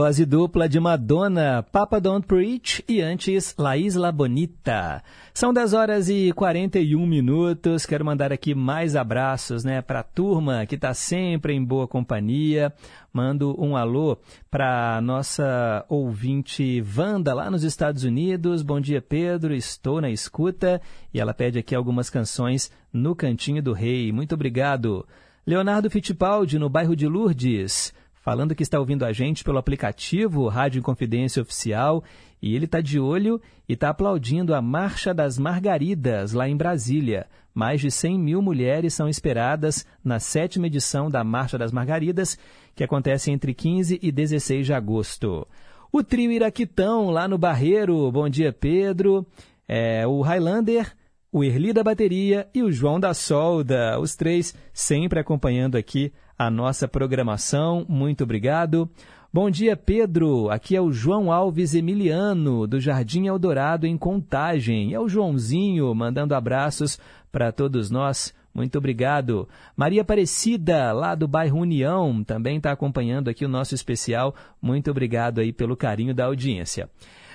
[0.07, 5.03] Dose dupla de Madonna, Papa Don't Preach e antes La Isla Bonita.
[5.33, 7.85] São 10 horas e 41 minutos.
[7.85, 12.73] Quero mandar aqui mais abraços, né, para a turma que está sempre em boa companhia.
[13.11, 14.17] Mando um alô
[14.49, 18.61] para nossa ouvinte Wanda lá nos Estados Unidos.
[18.61, 19.53] Bom dia, Pedro.
[19.53, 20.81] Estou na escuta
[21.13, 24.13] e ela pede aqui algumas canções no Cantinho do Rei.
[24.13, 25.05] Muito obrigado.
[25.45, 27.93] Leonardo Fittipaldi no bairro de Lourdes
[28.27, 32.03] falando que está ouvindo a gente pelo aplicativo Rádio Confidência Oficial
[32.41, 37.27] e ele está de olho e está aplaudindo a Marcha das Margaridas lá em Brasília.
[37.55, 42.37] Mais de 100 mil mulheres são esperadas na sétima edição da Marcha das Margaridas,
[42.75, 45.47] que acontece entre 15 e 16 de agosto.
[45.89, 49.25] O trio Iraquitão lá no Barreiro, bom dia Pedro,
[49.65, 50.93] é, o Highlander,
[51.31, 56.49] o Erli da bateria e o João da Solda, os três sempre acompanhando aqui a
[56.49, 57.85] nossa programação.
[57.87, 58.89] Muito obrigado.
[59.33, 60.49] Bom dia, Pedro.
[60.49, 64.93] Aqui é o João Alves Emiliano, do Jardim Eldorado, em Contagem.
[64.93, 66.97] É o Joãozinho mandando abraços
[67.31, 68.33] para todos nós.
[68.53, 69.47] Muito obrigado.
[69.75, 74.33] Maria Aparecida, lá do bairro União, também está acompanhando aqui o nosso especial.
[74.61, 76.89] Muito obrigado aí pelo carinho da audiência.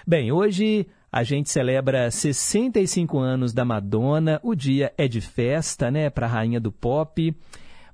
[0.05, 4.41] Bem, hoje a gente celebra 65 anos da Madonna.
[4.43, 7.37] O dia é de festa, né, para a rainha do pop.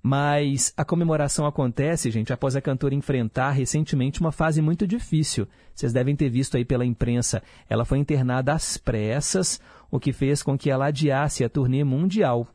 [0.01, 5.49] Mas a comemoração acontece, gente, após a cantora enfrentar recentemente uma fase muito difícil.
[5.75, 7.43] Vocês devem ter visto aí pela imprensa.
[7.69, 12.47] Ela foi internada às pressas, o que fez com que ela adiasse a turnê mundial.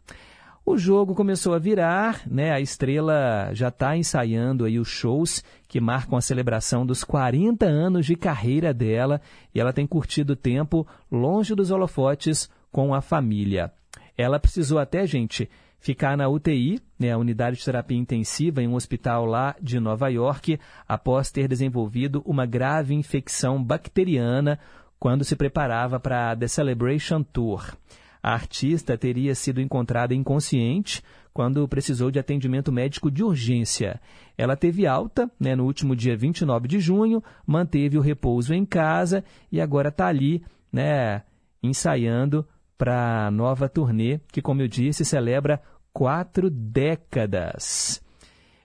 [0.66, 2.54] O jogo começou a virar, né?
[2.54, 8.06] A estrela já está ensaiando aí os shows que marcam a celebração dos 40 anos
[8.06, 9.20] de carreira dela
[9.54, 13.74] e ela tem curtido o tempo longe dos holofotes com a família.
[14.18, 15.50] Ela precisou até, gente,
[15.80, 20.08] ficar na UTI, né, a unidade de terapia intensiva, em um hospital lá de Nova
[20.08, 20.58] York,
[20.88, 24.58] após ter desenvolvido uma grave infecção bacteriana
[24.98, 27.76] quando se preparava para a The Celebration Tour.
[28.24, 34.00] A artista teria sido encontrada inconsciente quando precisou de atendimento médico de urgência.
[34.38, 39.26] Ela teve alta né, no último dia 29 de junho, manteve o repouso em casa
[39.52, 40.42] e agora está ali
[40.72, 41.24] né,
[41.62, 42.48] ensaiando
[42.78, 48.02] para a nova turnê, que, como eu disse, celebra quatro décadas.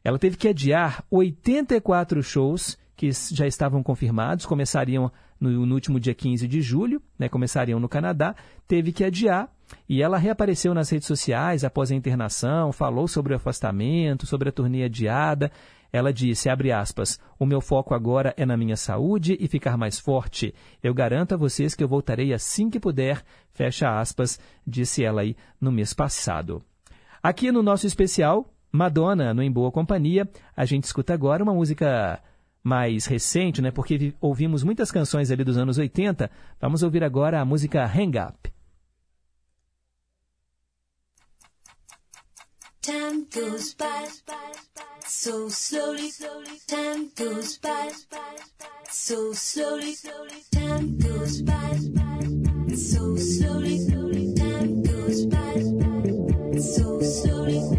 [0.05, 5.11] Ela teve que adiar 84 shows que já estavam confirmados, começariam
[5.41, 8.35] no, no, último dia 15 de julho, né, começariam no Canadá,
[8.67, 9.51] teve que adiar
[9.89, 14.53] e ela reapareceu nas redes sociais após a internação, falou sobre o afastamento, sobre a
[14.53, 15.51] turnê adiada.
[15.91, 19.99] Ela disse, abre aspas, o meu foco agora é na minha saúde e ficar mais
[19.99, 20.55] forte.
[20.83, 25.35] Eu garanto a vocês que eu voltarei assim que puder, fecha aspas, disse ela aí
[25.61, 26.63] no mês passado.
[27.23, 32.23] Aqui no nosso especial, Madonna, no Em Boa Companhia, a gente escuta agora uma música
[32.63, 33.71] mais recente, né?
[33.71, 36.31] Porque ouvimos muitas canções ali dos anos 80.
[36.61, 38.53] Vamos ouvir agora a música Hang Up.
[42.83, 44.09] Time goes by
[45.07, 46.11] so slowly.
[46.67, 47.91] Time goes by
[48.91, 49.95] so slowly.
[50.53, 51.79] Time goes by
[52.75, 54.35] so slowly.
[54.35, 57.78] Time goes by so slowly.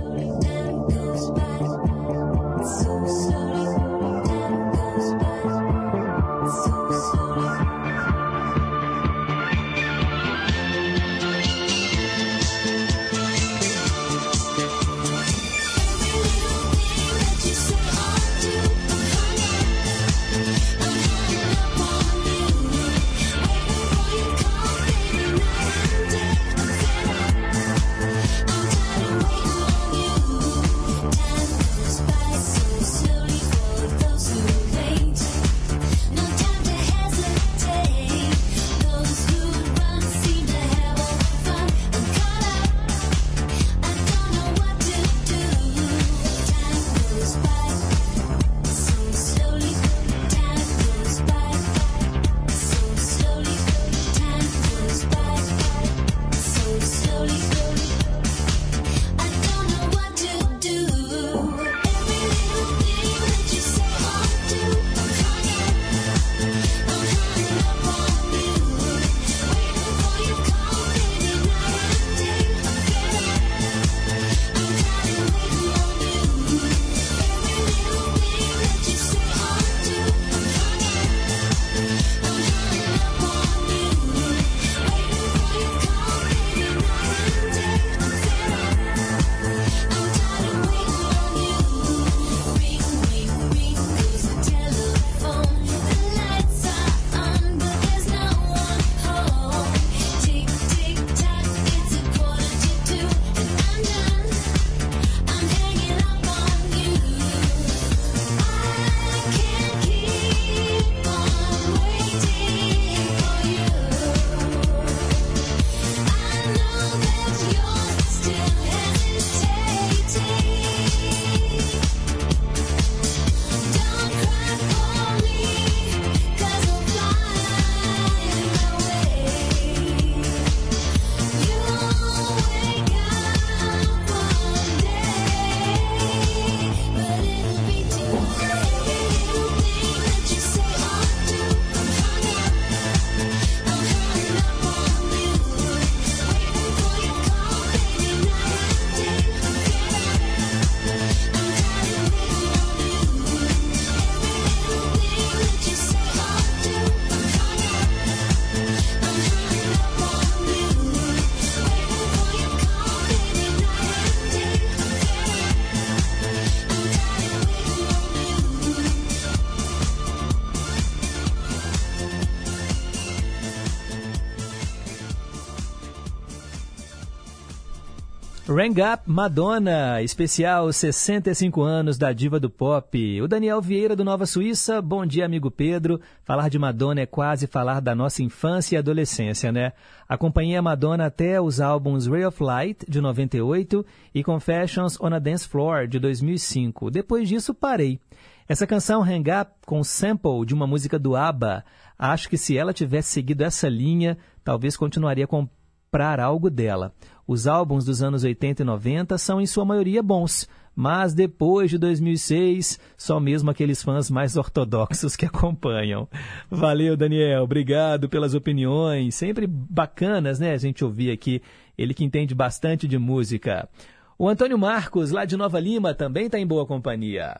[178.69, 183.19] Rang Up Madonna, especial 65 anos da diva do pop.
[183.19, 185.99] O Daniel Vieira do Nova Suíça, bom dia amigo Pedro.
[186.23, 189.73] Falar de Madonna é quase falar da nossa infância e adolescência, né?
[190.07, 193.83] Acompanhei a Madonna até os álbuns Ray of Light de 98
[194.13, 196.91] e Confessions on a Dance Floor de 2005.
[196.91, 197.99] Depois disso parei.
[198.47, 201.65] Essa canção Hang Up com sample de uma música do ABBA,
[201.97, 206.93] acho que se ela tivesse seguido essa linha, talvez continuaria a comprar algo dela.
[207.29, 211.77] Os álbuns dos anos 80 e 90 são em sua maioria bons, mas depois de
[211.77, 216.07] 2006, só mesmo aqueles fãs mais ortodoxos que acompanham.
[216.49, 221.39] Valeu, Daniel, obrigado pelas opiniões, sempre bacanas, né, a gente ouvir aqui,
[221.77, 223.69] ele que entende bastante de música.
[224.17, 227.39] O Antônio Marcos, lá de Nova Lima, também está em boa companhia.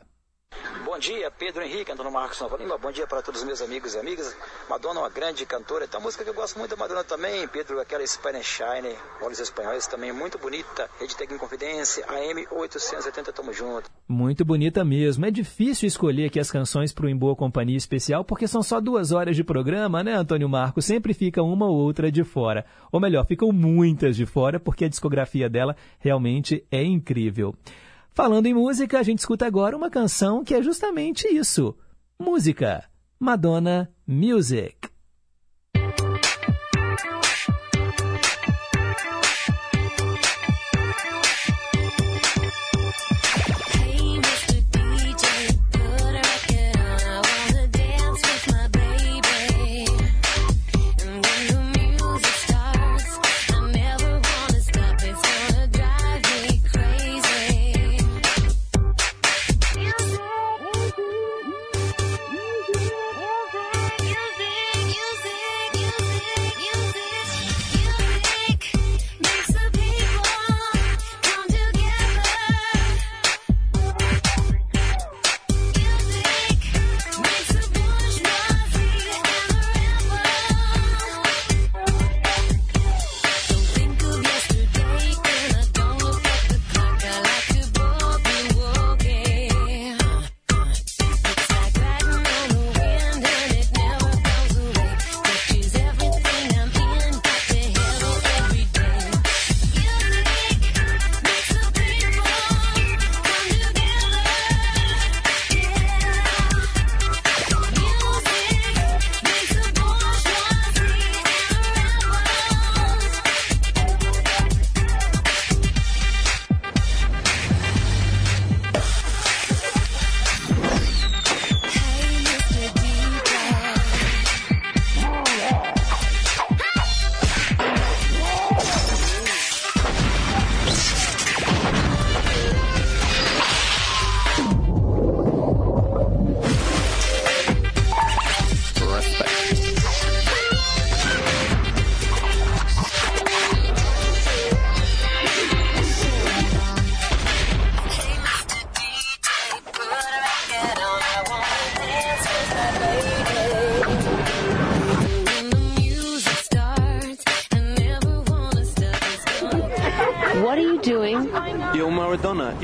[0.90, 2.78] Bom dia, Pedro Henrique, Antônio Marcos Nova Lima.
[2.78, 4.36] Bom dia para todos os meus amigos e amigas.
[4.68, 5.88] Madonna é uma grande cantora.
[5.88, 9.40] Tem uma música que eu gosto muito da Madonna também, Pedro, aquela Spanish Shine, Olhos
[9.40, 10.90] Espanhóis também, muito bonita.
[11.00, 13.90] Rede Tec em Confidência, AM 880, tamo junto.
[14.08, 15.26] Muito bonita mesmo.
[15.26, 18.82] É difícil escolher aqui as canções para o Em Boa Companhia especial, porque são só
[18.82, 20.86] duas horas de programa, né, Antônio Marcos?
[20.86, 22.66] Sempre fica uma ou outra de fora.
[22.92, 27.54] Ou melhor, ficam muitas de fora, porque a discografia dela realmente é incrível.
[28.20, 31.74] Falando em música, a gente escuta agora uma canção que é justamente isso:
[32.20, 32.84] música.
[33.18, 34.90] Madonna Music.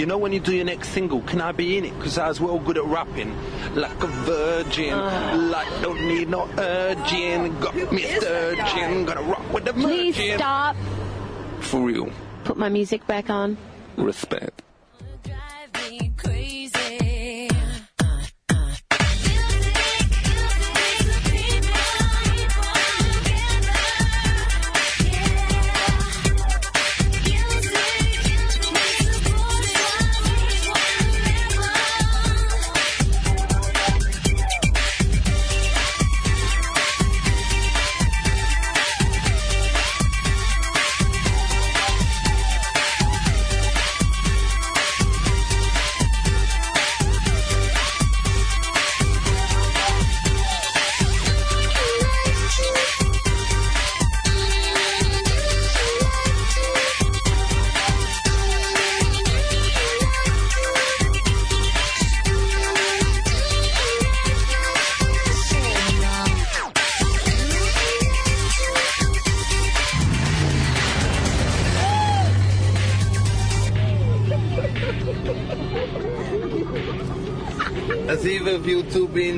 [0.05, 1.97] You know when you do your next single, can I be in it?
[1.97, 3.35] Because I was well good at rapping.
[3.73, 5.33] Like a virgin, ah.
[5.51, 7.51] like don't need no urging.
[7.55, 7.59] Ah.
[7.59, 10.37] Got me sturgeon, gonna rock with the Please virgin.
[10.37, 10.75] stop.
[11.61, 12.11] For real.
[12.43, 13.57] Put my music back on.
[13.97, 14.44] Respect.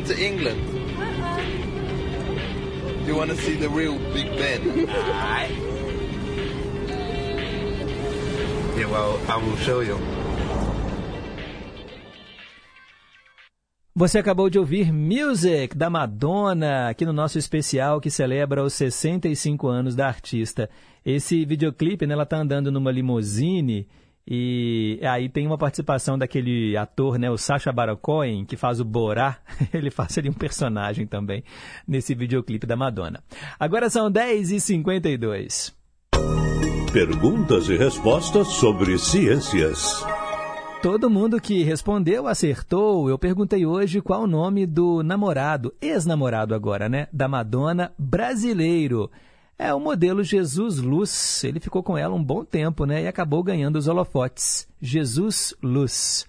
[0.07, 0.61] To England?
[3.03, 4.87] Do you want to see the real Big Ben?
[8.77, 9.97] Yeah, well, I will show you.
[13.93, 19.67] Você acabou de ouvir Music da Madonna aqui no nosso especial que celebra os 65
[19.67, 20.69] anos da artista.
[21.03, 23.87] Esse videoclipe, né, ela tá andando numa limusine
[24.29, 28.85] e aí tem uma participação daquele ator, né, o Sacha Baron Cohen, que faz o
[28.85, 29.37] Borá.
[29.73, 31.43] Ele faz ali um personagem também
[31.87, 33.23] nesse videoclipe da Madonna.
[33.57, 35.73] Agora são 10h52.
[36.91, 40.05] Perguntas e respostas sobre ciências.
[40.81, 43.09] Todo mundo que respondeu acertou.
[43.09, 47.07] Eu perguntei hoje qual o nome do namorado, ex-namorado agora, né?
[47.11, 49.09] Da Madonna brasileiro.
[49.59, 51.43] É o modelo Jesus Luz.
[51.43, 53.01] Ele ficou com ela um bom tempo, né?
[53.01, 54.67] E acabou ganhando os holofotes.
[54.79, 56.27] Jesus Luz.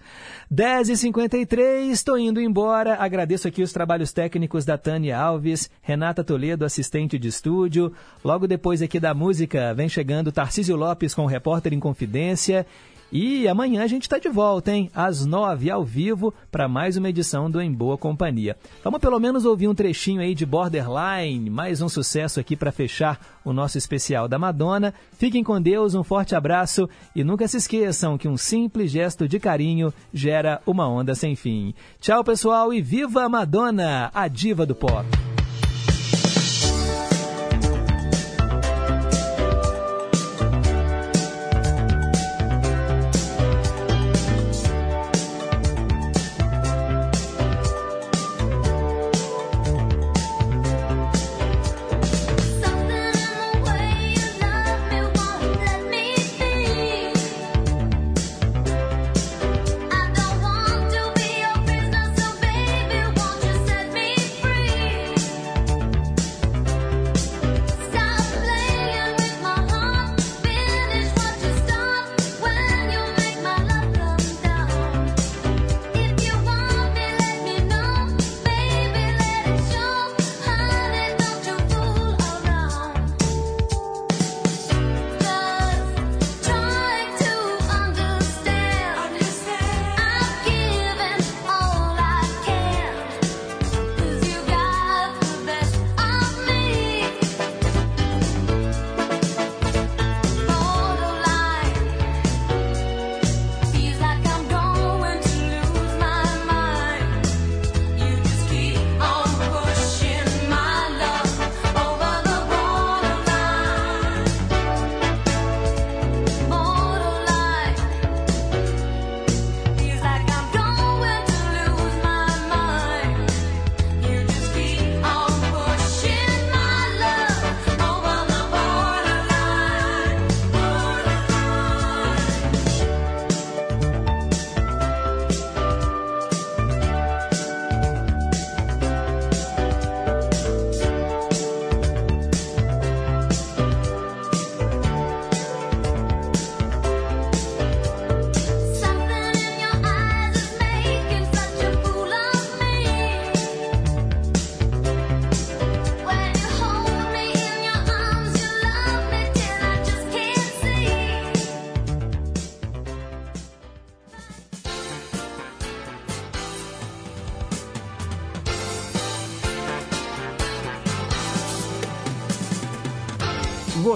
[0.51, 2.95] 10h53, estou indo embora.
[2.95, 7.93] Agradeço aqui os trabalhos técnicos da Tânia Alves, Renata Toledo, assistente de estúdio.
[8.23, 12.65] Logo depois aqui da música, vem chegando Tarcísio Lopes com o Repórter em Confidência.
[13.11, 14.91] E amanhã a gente está de volta, hein?
[14.93, 18.55] Às nove, ao vivo, para mais uma edição do Em Boa Companhia.
[18.83, 23.19] Vamos pelo menos ouvir um trechinho aí de Borderline, mais um sucesso aqui para fechar
[23.43, 24.93] o nosso especial da Madonna.
[25.13, 29.39] Fiquem com Deus, um forte abraço e nunca se esqueçam que um simples gesto de
[29.39, 31.73] carinho gera uma onda sem fim.
[31.99, 35.05] Tchau, pessoal, e viva a Madonna, a diva do pop!